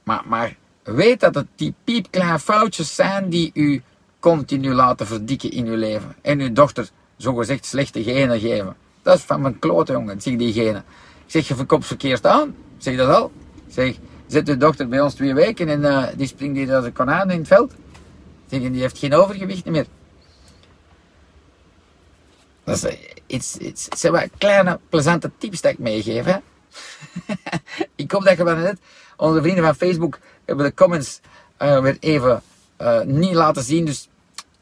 Maar, 0.02 0.22
maar 0.26 0.56
weet 0.82 1.20
dat 1.20 1.34
het 1.34 1.46
die 1.54 1.74
piepkleine 1.84 2.38
foutjes 2.38 2.94
zijn 2.94 3.28
die 3.28 3.50
u 3.54 3.82
continu 4.24 4.72
laten 4.72 5.06
verdikken 5.06 5.50
in 5.50 5.66
uw 5.66 5.76
leven. 5.76 6.14
En 6.22 6.40
uw 6.40 6.52
dochter 6.52 6.88
zogezegd 7.16 7.66
slechte 7.66 8.02
genen 8.02 8.40
geven. 8.40 8.76
Dat 9.02 9.16
is 9.16 9.22
van 9.22 9.40
mijn 9.40 9.58
klote 9.58 9.92
jongen, 9.92 10.20
zeg 10.20 10.36
die 10.36 10.52
genen. 10.52 10.84
Ik 11.24 11.30
zeg, 11.30 11.48
je 11.48 11.54
verkoopt 11.54 11.86
verkeerd 11.86 12.26
aan. 12.26 12.56
Zeg 12.78 12.96
dat 12.96 13.08
al. 13.08 13.32
Zeg, 13.68 13.96
zet 14.26 14.48
uw 14.48 14.56
dochter 14.56 14.88
bij 14.88 15.00
ons 15.00 15.14
twee 15.14 15.34
weken 15.34 15.68
en 15.68 15.84
eh, 15.84 16.06
die 16.16 16.26
springt 16.26 16.56
hier 16.56 16.74
als 16.74 16.84
een 16.84 16.92
konijn 16.92 17.30
in 17.30 17.38
het 17.38 17.46
veld. 17.46 17.72
Zeg, 18.50 18.62
en 18.62 18.72
die 18.72 18.80
heeft 18.80 18.98
geen 18.98 19.14
overgewicht 19.14 19.64
meer. 19.64 19.86
Dat 22.64 22.76
is, 22.76 22.84
eh, 22.84 22.98
iets, 23.26 23.56
iets, 23.56 23.88
wat 24.02 24.28
kleine, 24.38 24.80
plezante 24.88 25.30
tips 25.38 25.60
dat 25.60 25.72
ik 25.72 25.78
meegeef. 25.78 26.26
Ik 27.94 28.10
hoop 28.10 28.24
dat 28.24 28.36
je 28.36 28.44
van 28.44 28.60
net, 28.60 28.78
onze 29.16 29.42
vrienden 29.42 29.64
van 29.64 29.74
Facebook 29.74 30.18
hebben 30.44 30.66
de 30.66 30.74
comments 30.74 31.20
eh, 31.56 31.80
weer 31.80 31.96
even 32.00 32.42
niet 33.04 33.34
laten 33.34 33.62
zien. 33.62 33.84
Dus 33.84 34.08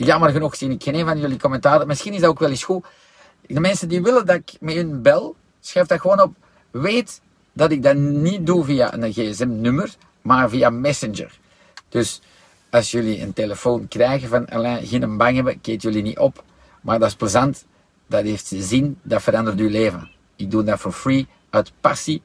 jammer 0.04 0.30
genoeg 0.30 0.56
zie 0.56 0.70
ik 0.70 0.82
geen 0.82 0.94
een 0.94 1.06
van 1.06 1.18
jullie 1.18 1.38
commentaren. 1.38 1.86
Misschien 1.86 2.12
is 2.12 2.20
dat 2.20 2.30
ook 2.30 2.38
wel 2.38 2.50
eens 2.50 2.64
goed. 2.64 2.84
De 3.46 3.60
mensen 3.60 3.88
die 3.88 4.02
willen 4.02 4.26
dat 4.26 4.36
ik 4.36 4.52
met 4.60 4.74
hun 4.74 5.02
bel, 5.02 5.36
schrijf 5.60 5.86
dat 5.86 6.00
gewoon 6.00 6.20
op. 6.20 6.34
Weet 6.70 7.20
dat 7.52 7.70
ik 7.70 7.82
dat 7.82 7.96
niet 7.96 8.46
doe 8.46 8.64
via 8.64 8.94
een 8.94 9.12
gsm-nummer, 9.12 9.94
maar 10.22 10.48
via 10.48 10.70
Messenger. 10.70 11.38
Dus 11.88 12.20
als 12.70 12.90
jullie 12.90 13.20
een 13.20 13.32
telefoon 13.32 13.88
krijgen 13.88 14.28
van 14.28 14.48
Alain, 14.48 14.86
geen 14.86 15.16
bang 15.16 15.34
hebben, 15.34 15.60
keet 15.60 15.82
jullie 15.82 16.02
niet 16.02 16.18
op. 16.18 16.44
Maar 16.80 16.98
dat 16.98 17.08
is 17.08 17.14
plezant, 17.14 17.64
dat 18.06 18.22
heeft 18.22 18.52
zin, 18.56 18.98
dat 19.02 19.22
verandert 19.22 19.58
uw 19.58 19.68
leven. 19.68 20.10
Ik 20.36 20.50
doe 20.50 20.64
dat 20.64 20.80
voor 20.80 20.92
free, 20.92 21.26
uit 21.50 21.72
passie. 21.80 22.22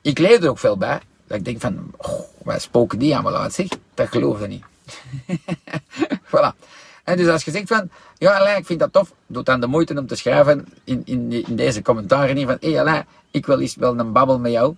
Ik 0.00 0.18
leer 0.18 0.42
er 0.42 0.48
ook 0.48 0.58
veel 0.58 0.76
bij. 0.76 1.00
Dat 1.26 1.38
ik 1.38 1.44
denk 1.44 1.60
van, 1.60 1.90
oh, 1.96 2.20
wij 2.42 2.58
spoken 2.58 2.98
die 2.98 3.14
allemaal 3.14 3.36
uit 3.36 3.52
zich. 3.52 3.68
Dat 3.94 4.08
geloof 4.08 4.40
ik 4.40 4.48
niet. 4.48 4.64
voilà. 6.30 6.54
En 7.04 7.16
dus 7.16 7.28
als 7.28 7.44
je 7.44 7.50
zegt 7.50 7.68
van, 7.68 7.90
ja 8.18 8.38
Alain, 8.38 8.58
ik 8.58 8.66
vind 8.66 8.80
dat 8.80 8.92
tof, 8.92 9.12
doe 9.26 9.42
dan 9.42 9.60
de 9.60 9.66
moeite 9.66 9.98
om 9.98 10.06
te 10.06 10.14
schrijven 10.14 10.66
in, 10.84 11.02
in, 11.04 11.46
in 11.46 11.56
deze 11.56 11.82
commentaren 11.82 12.36
hier 12.36 12.46
van, 12.46 12.56
hé 12.60 12.80
Alain, 12.80 13.06
ik 13.30 13.46
wil 13.46 13.60
eens 13.60 13.74
wel 13.74 13.98
een 13.98 14.12
babbel 14.12 14.38
met 14.38 14.52
jou. 14.52 14.74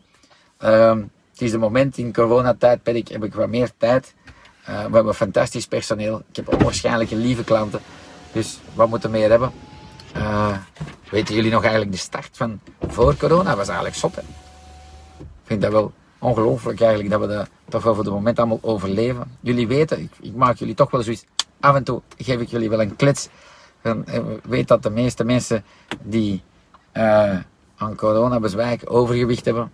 Ehm, 0.59 0.99
het 1.31 1.43
is 1.43 1.53
een 1.53 1.61
moment 1.61 1.99
in 1.99 2.13
coronatijdperk, 2.13 3.09
heb 3.09 3.25
ik 3.25 3.35
wat 3.35 3.49
meer 3.49 3.71
tijd. 3.77 4.15
Uh, 4.69 4.85
we 4.85 4.95
hebben 4.95 5.15
fantastisch 5.15 5.67
personeel. 5.67 6.23
Ik 6.29 6.37
heb 6.37 6.53
onwaarschijnlijk 6.53 7.11
lieve 7.11 7.45
klanten. 7.45 7.81
Dus 8.33 8.59
wat 8.75 8.89
moeten 8.89 9.11
we 9.11 9.19
meer 9.19 9.31
hebben? 9.31 9.53
Uh, 10.17 10.57
weten 11.11 11.35
jullie 11.35 11.51
nog 11.51 11.63
eigenlijk 11.63 11.93
de 11.93 11.99
start 11.99 12.31
van 12.33 12.61
voor 12.89 13.17
corona? 13.17 13.57
Was 13.57 13.67
eigenlijk 13.67 13.97
zot. 13.97 14.17
Ik 14.17 14.25
vind 15.45 15.63
dat 15.63 15.73
wel 15.73 15.93
ongelooflijk 16.19 16.81
eigenlijk 16.81 17.11
dat 17.11 17.21
we 17.21 17.27
dat 17.27 17.49
toch 17.69 17.83
wel 17.83 17.95
voor 17.95 18.05
het 18.05 18.13
moment 18.13 18.39
allemaal 18.39 18.59
overleven. 18.63 19.39
Jullie 19.41 19.67
weten, 19.67 20.01
ik, 20.01 20.13
ik 20.21 20.35
maak 20.35 20.57
jullie 20.57 20.75
toch 20.75 20.91
wel 20.91 21.03
zoiets 21.03 21.25
af 21.65 21.75
en 21.75 21.85
toe 21.85 22.03
geef 22.19 22.41
ik 22.41 22.49
jullie 22.49 22.71
wel 22.71 22.81
een 22.81 22.97
klets. 22.97 23.29
Dan 23.83 24.07
eh, 24.07 24.21
weet 24.43 24.69
dat 24.69 24.83
de 24.83 24.91
meeste 24.91 25.25
mensen 25.25 25.65
die 26.03 26.43
uh, 26.93 27.39
aan 27.77 27.95
corona 27.97 28.41
bezwijken, 28.41 28.89
overgewicht 28.89 29.45
hebben. 29.45 29.73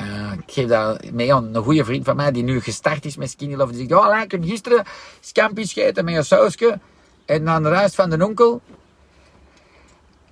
Uh, 0.00 0.32
ik 0.32 0.52
geef 0.52 0.68
dat 0.68 1.10
mee 1.10 1.34
aan 1.34 1.54
een 1.54 1.62
goede 1.62 1.84
vriend 1.84 2.04
van 2.04 2.16
mij 2.16 2.30
die 2.32 2.42
nu 2.42 2.60
gestart 2.60 3.04
is 3.04 3.16
met 3.16 3.30
Skinny 3.30 3.54
Love. 3.54 3.72
Die 3.72 3.88
zegt, 3.88 4.00
oh, 4.00 4.20
ik 4.22 4.30
heb 4.30 4.44
gisteren 4.44 4.84
scampi 5.20 5.66
scheten 5.66 6.04
met 6.04 6.14
een 6.14 6.24
sausje. 6.24 6.78
En 7.24 7.44
dan 7.44 7.62
de 7.62 7.68
rest 7.68 7.94
van 7.94 8.10
de 8.10 8.24
onkel. 8.24 8.60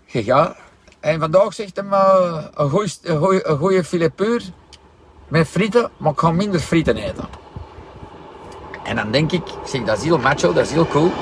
Ja. 0.04 0.56
En 1.00 1.20
vandaag 1.20 1.54
zegt 1.54 1.76
hem 1.76 1.92
uh, 1.92 2.44
een 2.54 3.58
goede 3.58 3.84
filet 3.84 4.12
met 5.28 5.48
frieten, 5.48 5.90
maar 5.96 6.12
ik 6.12 6.18
ga 6.18 6.30
minder 6.30 6.60
frieten 6.60 6.96
eten. 6.96 7.47
En 8.88 8.96
dan 8.96 9.10
denk 9.10 9.32
ik, 9.32 9.42
zeg, 9.64 9.82
dat 9.84 9.98
is 9.98 10.04
heel 10.04 10.18
macho, 10.18 10.52
dat 10.52 10.64
is 10.64 10.72
heel 10.72 10.86
cool. 10.86 11.12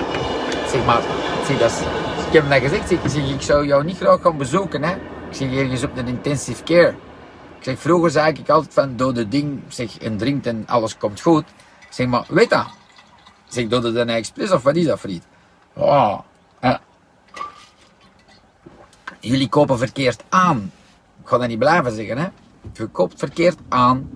Zeg 0.68 0.84
maar, 0.84 1.02
zeg, 1.46 1.58
dat 1.58 1.82
ik 2.26 2.32
heb 2.32 2.48
hem 2.48 2.60
gezegd, 2.60 2.88
zeg, 2.88 2.98
zeg, 3.04 3.30
ik 3.30 3.42
zou 3.42 3.66
jou 3.66 3.84
niet 3.84 3.96
graag 3.96 4.20
gaan 4.20 4.36
bezoeken. 4.36 4.82
Hè. 4.82 4.94
Ik 4.94 5.34
zeg, 5.34 5.52
ergens 5.52 5.82
op 5.82 5.96
een 5.96 6.06
intensive 6.06 6.62
care. 6.62 6.94
Ik 7.58 7.64
zeg, 7.64 7.78
vroeger 7.78 8.10
zei 8.10 8.32
ik 8.32 8.48
altijd 8.48 8.74
van, 8.74 8.96
doe 8.96 9.12
de 9.12 9.28
ding, 9.28 9.62
zeg, 9.68 9.98
en 9.98 10.16
drinkt 10.16 10.46
en 10.46 10.64
alles 10.66 10.96
komt 10.96 11.20
goed. 11.20 11.44
Ik 11.80 11.86
zeg, 11.90 12.06
maar 12.06 12.24
weet 12.28 12.50
dat? 12.50 12.66
Zeg, 13.48 13.66
doe 13.66 13.84
het 13.84 13.94
een 13.94 14.08
express 14.08 14.52
of 14.52 14.62
wat 14.62 14.76
is 14.76 14.84
dat, 14.84 14.98
friet? 14.98 15.24
Oh. 15.72 16.18
Jullie 19.20 19.48
kopen 19.48 19.78
verkeerd 19.78 20.24
aan. 20.28 20.72
Ik 21.22 21.28
ga 21.28 21.38
dat 21.38 21.48
niet 21.48 21.58
blijven 21.58 21.92
zeggen, 21.92 22.18
hè. 22.18 22.26
Je 22.72 22.86
koopt 22.86 23.18
verkeerd 23.18 23.58
aan. 23.68 24.10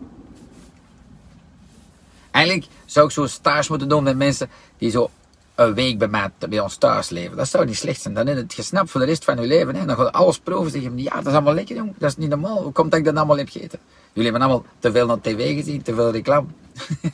Eigenlijk 2.31 2.67
zou 2.85 3.07
ik 3.07 3.13
zo'n 3.13 3.29
stage 3.29 3.67
moeten 3.69 3.89
doen 3.89 4.03
met 4.03 4.17
mensen 4.17 4.51
die 4.79 4.91
zo 4.91 5.11
een 5.55 5.75
week 5.75 5.99
bij, 5.99 6.09
mij, 6.09 6.31
bij 6.49 6.61
ons 6.61 6.77
thuis 6.77 7.09
leven. 7.09 7.37
Dat 7.37 7.49
zou 7.49 7.67
niet 7.67 7.77
slecht 7.77 8.01
zijn. 8.01 8.15
Dan 8.15 8.29
is 8.29 8.37
het 8.37 8.55
gesnapt 8.55 8.91
voor 8.91 9.01
de 9.01 9.07
rest 9.07 9.25
van 9.25 9.41
je 9.41 9.47
leven. 9.47 9.77
Hè. 9.77 9.85
Dan 9.85 9.97
ga 9.97 10.03
je 10.03 10.13
alles 10.13 10.39
proeven. 10.39 10.71
Zeg 10.71 10.83
je, 10.83 10.91
ja, 10.97 11.15
dat 11.15 11.27
is 11.27 11.33
allemaal 11.33 11.55
lekker, 11.55 11.77
jong. 11.77 11.95
Dat 11.99 12.11
is 12.11 12.17
niet 12.17 12.29
normaal. 12.29 12.63
Hoe 12.63 12.73
komt 12.73 12.91
dat 12.91 13.01
ik 13.01 13.07
dat 13.07 13.17
allemaal 13.17 13.37
heb 13.37 13.49
gegeten? 13.49 13.79
Jullie 14.13 14.31
hebben 14.31 14.49
allemaal 14.49 14.67
te 14.79 14.93
veel 14.93 15.07
naar 15.07 15.21
tv 15.21 15.55
gezien, 15.55 15.83
te 15.83 15.95
veel 15.95 16.11
reclame. 16.11 16.47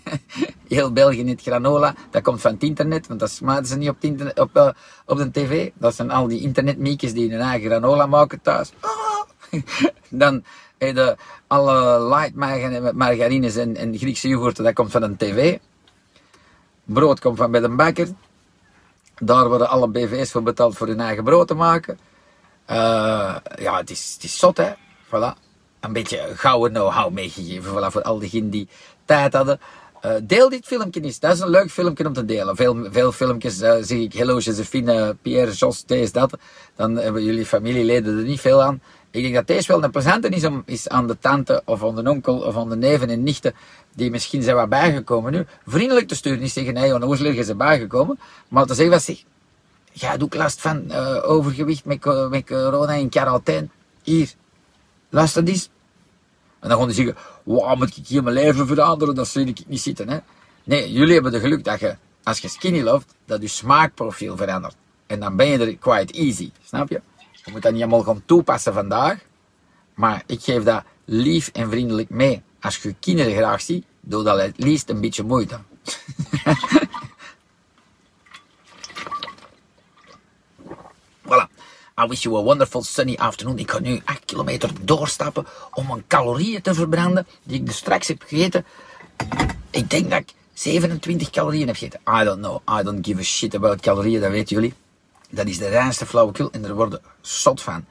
Heel 0.68 0.92
België 0.92 1.22
niet 1.22 1.42
granola. 1.42 1.94
Dat 2.10 2.22
komt 2.22 2.40
van 2.40 2.52
het 2.52 2.62
internet, 2.62 3.06
want 3.06 3.20
dat 3.20 3.30
smaken 3.30 3.66
ze 3.66 3.76
niet 3.76 3.88
op, 3.88 3.96
op, 4.34 4.56
uh, 4.56 4.68
op 5.06 5.16
de 5.18 5.30
tv. 5.30 5.70
Dat 5.74 5.94
zijn 5.94 6.10
al 6.10 6.28
die 6.28 6.40
internetmiekjes 6.40 7.12
die 7.12 7.30
hun 7.30 7.40
eigen 7.40 7.68
granola 7.70 8.06
maken 8.06 8.40
thuis. 8.42 8.72
Dan 10.08 10.44
de, 10.78 11.16
alle 11.46 12.08
light 12.08 12.34
margarines 12.94 13.56
en, 13.56 13.76
en 13.76 13.98
Griekse 13.98 14.28
yoghurt, 14.28 14.56
dat 14.56 14.72
komt 14.72 14.90
van 14.90 15.02
een 15.02 15.16
tv. 15.16 15.58
Brood 16.84 17.20
komt 17.20 17.36
van 17.36 17.50
bij 17.50 17.60
de 17.60 17.68
bakker. 17.68 18.08
Daar 19.22 19.48
worden 19.48 19.68
alle 19.68 19.88
BV's 19.88 20.30
voor 20.30 20.42
betaald 20.42 20.76
voor 20.76 20.86
hun 20.86 21.00
eigen 21.00 21.24
brood 21.24 21.48
te 21.48 21.54
maken. 21.54 21.98
Uh, 22.70 23.36
ja, 23.58 23.76
het 23.76 23.90
is, 23.90 24.12
het 24.14 24.24
is 24.24 24.38
zot, 24.38 24.56
hè. 24.56 24.72
Een 25.80 25.92
beetje 25.92 26.30
gouden 26.34 26.72
know-how 26.72 27.12
meegegeven 27.12 27.92
voor 27.92 28.02
al 28.02 28.18
diegenen 28.18 28.50
die 28.50 28.68
tijd 29.04 29.32
hadden. 29.32 29.60
Uh, 30.04 30.12
deel 30.22 30.48
dit 30.48 30.66
filmpje 30.66 31.00
eens. 31.00 31.18
Dat 31.18 31.32
is 31.32 31.40
een 31.40 31.48
leuk 31.48 31.70
filmpje 31.70 32.06
om 32.06 32.12
te 32.12 32.24
delen. 32.24 32.56
Veel, 32.56 32.86
veel 32.90 33.12
filmpjes 33.12 33.62
uh, 33.62 33.74
zie 33.80 34.02
ik. 34.02 34.12
Hello 34.12 34.38
Josephine, 34.38 35.16
Pierre, 35.22 35.52
Jos, 35.52 35.84
deze, 35.84 36.12
dat. 36.12 36.38
Dan 36.76 36.96
hebben 36.96 37.24
jullie 37.24 37.46
familieleden 37.46 38.18
er 38.18 38.24
niet 38.24 38.40
veel 38.40 38.62
aan. 38.62 38.80
Ik 39.10 39.22
denk 39.22 39.34
dat 39.34 39.46
deze 39.46 39.72
wel 39.72 39.84
een 39.84 39.90
plezante 39.90 40.28
is, 40.28 40.44
om, 40.44 40.62
is 40.66 40.88
aan 40.88 41.06
de 41.06 41.18
tante 41.18 41.62
of 41.64 41.84
aan 41.84 41.94
de 41.94 42.10
onkel 42.10 42.38
of 42.38 42.56
aan 42.56 42.68
de 42.68 42.76
neven 42.76 43.08
en 43.08 43.22
nichten 43.22 43.54
die 43.94 44.10
misschien 44.10 44.42
zijn 44.42 44.56
wat 44.56 44.68
bijgekomen 44.68 45.32
nu, 45.32 45.46
vriendelijk 45.66 46.08
te 46.08 46.14
sturen. 46.14 46.40
Niet 46.40 46.52
zeggen, 46.52 46.74
nee, 46.74 46.94
onnozel 46.94 47.26
is 47.26 47.46
ze 47.46 47.54
bijgekomen, 47.54 48.18
maar 48.48 48.66
te 48.66 48.74
zeggen 48.74 48.94
wat 48.94 49.02
zich, 49.02 49.22
ja, 49.92 50.16
doe 50.16 50.26
ik 50.26 50.34
last 50.34 50.60
van 50.60 50.84
uh, 50.88 51.30
overgewicht 51.30 51.84
met, 51.84 52.04
met 52.30 52.46
corona 52.46 52.94
en 52.94 53.08
quarantaine. 53.08 53.68
Hier, 54.02 54.32
luister 55.08 55.44
eens. 55.44 55.68
En 56.60 56.68
dan 56.68 56.78
gaan 56.78 56.86
die 56.86 56.96
zeggen, 56.96 57.16
wow, 57.42 57.76
moet 57.76 57.96
ik 57.96 58.06
hier 58.06 58.22
mijn 58.22 58.34
leven 58.34 58.66
veranderen? 58.66 59.14
Dat 59.14 59.28
zie 59.28 59.46
ik 59.46 59.66
niet 59.66 59.80
zitten, 59.80 60.08
hè. 60.08 60.18
Nee, 60.64 60.92
jullie 60.92 61.14
hebben 61.14 61.32
de 61.32 61.40
geluk 61.40 61.64
dat 61.64 61.80
je, 61.80 61.96
als 62.22 62.38
je 62.38 62.48
skinny 62.48 62.82
loopt, 62.82 63.14
dat 63.24 63.42
je 63.42 63.48
smaakprofiel 63.48 64.36
verandert. 64.36 64.76
En 65.06 65.20
dan 65.20 65.36
ben 65.36 65.46
je 65.46 65.58
er 65.58 65.76
quite 65.76 66.12
easy, 66.12 66.50
snap 66.64 66.88
je? 66.88 67.00
Je 67.46 67.52
moet 67.52 67.62
dat 67.62 67.72
niet 67.72 67.82
allemaal 67.82 68.02
gaan 68.02 68.22
toepassen 68.24 68.72
vandaag. 68.72 69.18
Maar 69.94 70.22
ik 70.26 70.42
geef 70.42 70.62
dat 70.62 70.84
lief 71.04 71.48
en 71.52 71.70
vriendelijk 71.70 72.10
mee. 72.10 72.42
Als 72.60 72.76
je 72.76 72.94
kinderen 73.00 73.36
graag 73.36 73.60
ziet, 73.60 73.84
doe 74.00 74.24
dat 74.24 74.40
het 74.40 74.54
liefst 74.56 74.88
een 74.88 75.00
beetje 75.00 75.22
moeite. 75.22 75.58
voilà. 81.28 81.48
I 82.02 82.06
wish 82.08 82.22
you 82.22 82.36
a 82.36 82.42
wonderful 82.42 82.82
sunny 82.82 83.14
afternoon. 83.14 83.58
Ik 83.58 83.70
ga 83.70 83.78
nu 83.78 84.00
8 84.04 84.24
kilometer 84.24 84.70
doorstappen 84.80 85.46
om 85.72 85.90
een 85.90 86.04
calorieën 86.06 86.62
te 86.62 86.74
verbranden 86.74 87.26
die 87.42 87.58
ik 87.60 87.66
dus 87.66 87.76
straks 87.76 88.08
heb 88.08 88.22
gegeten. 88.26 88.64
Ik 89.70 89.90
denk 89.90 90.10
dat 90.10 90.20
ik 90.20 90.32
27 90.54 91.30
calorieën 91.30 91.66
heb 91.66 91.76
gegeten. 91.76 92.00
I 92.20 92.24
don't 92.24 92.40
know. 92.40 92.78
I 92.80 92.82
don't 92.82 93.06
give 93.06 93.20
a 93.20 93.22
shit 93.22 93.54
about 93.54 93.80
calorieën, 93.80 94.20
dat 94.20 94.30
weten 94.30 94.56
jullie. 94.56 94.74
Dat 95.30 95.46
is 95.46 95.58
de 95.58 95.68
reinste 95.68 96.06
flauwekul 96.06 96.50
en 96.50 96.64
er 96.64 96.74
worden 96.74 97.00
zot 97.20 97.62
van. 97.62 97.84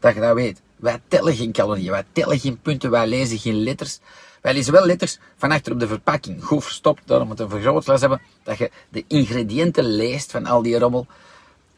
Dat 0.00 0.14
je 0.14 0.20
dat 0.20 0.34
weet. 0.34 0.60
Wij 0.76 1.00
tellen 1.08 1.34
geen 1.34 1.52
calorieën, 1.52 1.90
wij 1.90 2.04
tellen 2.12 2.38
geen 2.38 2.60
punten, 2.60 2.90
wij 2.90 3.06
lezen 3.06 3.38
geen 3.38 3.62
letters. 3.62 3.98
Wij 4.40 4.54
lezen 4.54 4.72
wel 4.72 4.86
letters 4.86 5.18
van 5.36 5.50
achter 5.50 5.72
op 5.72 5.80
de 5.80 5.86
verpakking. 5.86 6.44
Goed 6.44 6.64
verstopt, 6.64 7.02
daarom 7.04 7.28
moet 7.28 7.40
een 7.40 7.48
vergrootglas 7.48 8.00
hebben. 8.00 8.20
Dat 8.42 8.58
je 8.58 8.70
de 8.88 9.04
ingrediënten 9.08 9.84
leest 9.84 10.30
van 10.30 10.46
al 10.46 10.62
die 10.62 10.78
rommel. 10.78 11.06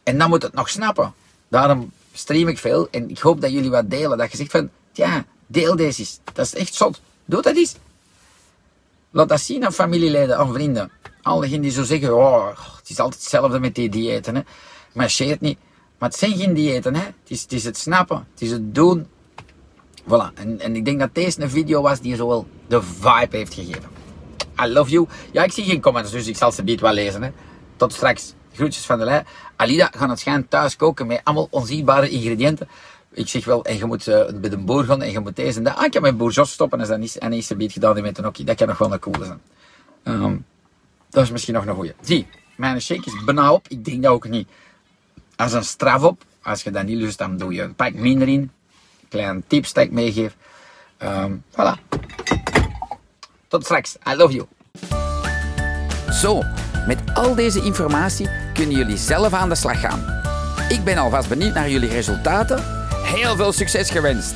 En 0.02 0.18
dan 0.18 0.28
moet 0.28 0.42
het 0.42 0.52
nog 0.52 0.68
snappen. 0.68 1.14
Daarom 1.48 1.92
stream 2.12 2.48
ik 2.48 2.58
veel 2.58 2.88
en 2.90 3.10
ik 3.10 3.18
hoop 3.18 3.40
dat 3.40 3.52
jullie 3.52 3.70
wat 3.70 3.90
delen. 3.90 4.18
Dat 4.18 4.30
je 4.30 4.36
zegt 4.36 4.50
van, 4.50 4.70
ja, 4.92 5.24
deel 5.46 5.76
deze 5.76 6.00
eens. 6.00 6.20
Dat 6.32 6.46
is 6.46 6.54
echt 6.54 6.74
zot. 6.74 7.00
Doe 7.24 7.42
dat 7.42 7.56
eens. 7.56 7.74
Laat 9.10 9.28
dat 9.28 9.40
zien 9.40 9.64
aan 9.64 9.72
familieleden, 9.72 10.38
aan 10.38 10.52
vrienden. 10.52 10.90
Al 11.22 11.40
diegenen 11.40 11.62
die 11.62 11.70
zo 11.72 11.82
zeggen, 11.82 12.16
oh, 12.16 12.46
het 12.78 12.90
is 12.90 12.98
altijd 12.98 13.20
hetzelfde 13.20 13.60
met 13.60 13.74
die 13.74 13.88
diëten. 13.88 14.34
Hè 14.34 14.42
marcheert 14.94 15.40
niet. 15.40 15.58
Maar 15.98 16.08
het 16.08 16.18
zijn 16.18 16.36
geen 16.36 16.54
diëten, 16.54 16.94
hè. 16.94 17.02
Het 17.02 17.14
is, 17.26 17.42
het 17.42 17.52
is 17.52 17.64
het 17.64 17.76
snappen, 17.76 18.26
het 18.32 18.42
is 18.42 18.50
het 18.50 18.74
doen. 18.74 19.06
Voilà. 20.04 20.34
En, 20.34 20.60
en 20.60 20.76
ik 20.76 20.84
denk 20.84 20.98
dat 20.98 21.14
deze 21.14 21.42
een 21.42 21.50
video 21.50 21.82
was 21.82 22.00
die 22.00 22.16
zo 22.16 22.28
wel 22.28 22.46
de 22.66 22.82
vibe 22.82 23.36
heeft 23.36 23.54
gegeven. 23.54 23.88
I 24.64 24.66
love 24.66 24.90
you. 24.90 25.06
Ja, 25.32 25.42
ik 25.42 25.52
zie 25.52 25.64
geen 25.64 25.80
comments, 25.80 26.10
dus 26.10 26.26
ik 26.26 26.36
zal 26.36 26.52
ze 26.52 26.62
niet 26.62 26.80
wel 26.80 26.92
lezen. 26.92 27.22
Hè. 27.22 27.30
Tot 27.76 27.92
straks. 27.92 28.34
Groetjes 28.52 28.86
van 28.86 28.98
de 28.98 29.04
lei. 29.04 29.22
Alida 29.56 29.90
gaat 29.96 30.08
het 30.08 30.18
schijn 30.18 30.48
thuis 30.48 30.76
koken 30.76 31.06
met 31.06 31.20
allemaal 31.24 31.48
onzichtbare 31.50 32.08
ingrediënten. 32.08 32.68
Ik 33.12 33.28
zeg 33.28 33.44
wel, 33.44 33.64
en 33.64 33.76
je 33.76 33.84
moet 33.84 34.06
uh, 34.06 34.24
bij 34.34 34.50
de 34.50 34.58
boer 34.58 34.84
gaan 34.84 35.02
en 35.02 35.10
je 35.10 35.20
moet 35.20 35.36
deze 35.36 35.58
en 35.58 35.64
dat. 35.64 35.76
Ah, 35.76 35.84
ik 35.84 35.92
heb 35.92 36.02
mijn 36.02 36.16
boer 36.16 36.30
Jos 36.30 36.52
stoppen 36.52 36.80
en 36.80 36.88
dat 36.88 36.98
is 36.98 37.18
en 37.18 37.32
is 37.32 37.50
een 37.50 37.58
beetje 37.58 37.80
gedaan 37.80 38.02
met 38.02 38.18
een 38.18 38.26
okkie. 38.26 38.44
Dat 38.44 38.56
kan 38.56 38.68
nog 38.68 38.78
wel 38.78 38.92
een 38.92 38.98
coole 38.98 39.24
zijn. 39.24 39.40
Um, 40.04 40.44
dat 41.10 41.22
is 41.22 41.30
misschien 41.30 41.54
nog 41.54 41.66
een 41.66 41.74
goeie. 41.74 41.92
Zie, 42.00 42.26
mijn 42.56 42.80
shake 42.80 43.04
is 43.04 43.24
bijna 43.24 43.52
op. 43.52 43.68
Ik 43.68 43.84
denk 43.84 44.02
dat 44.02 44.12
ook 44.12 44.28
niet 44.28 44.48
als 45.36 45.52
een 45.52 45.64
straf 45.64 46.02
op. 46.02 46.24
Als 46.42 46.62
je 46.62 46.70
dat 46.70 46.84
niet 46.84 46.96
lust, 46.96 47.18
dan 47.18 47.36
doe 47.36 47.52
je 47.52 47.62
een 47.62 47.74
pak 47.74 47.94
minder 47.94 48.28
in. 48.28 48.50
Kleine 49.08 49.42
tips 49.46 49.72
dat 49.72 49.84
ik 49.84 49.90
meegeef. 49.90 50.36
Um, 51.02 51.44
voilà. 51.50 51.98
Tot 53.48 53.64
straks. 53.64 53.96
I 54.12 54.14
love 54.16 54.32
you. 54.32 54.46
Zo, 56.12 56.42
met 56.86 56.98
al 57.14 57.34
deze 57.34 57.62
informatie 57.62 58.28
kunnen 58.54 58.76
jullie 58.76 58.96
zelf 58.96 59.32
aan 59.32 59.48
de 59.48 59.54
slag 59.54 59.80
gaan. 59.80 60.22
Ik 60.68 60.84
ben 60.84 60.98
alvast 60.98 61.28
benieuwd 61.28 61.54
naar 61.54 61.70
jullie 61.70 61.88
resultaten. 61.88 62.62
Heel 63.02 63.36
veel 63.36 63.52
succes 63.52 63.90
gewenst! 63.90 64.34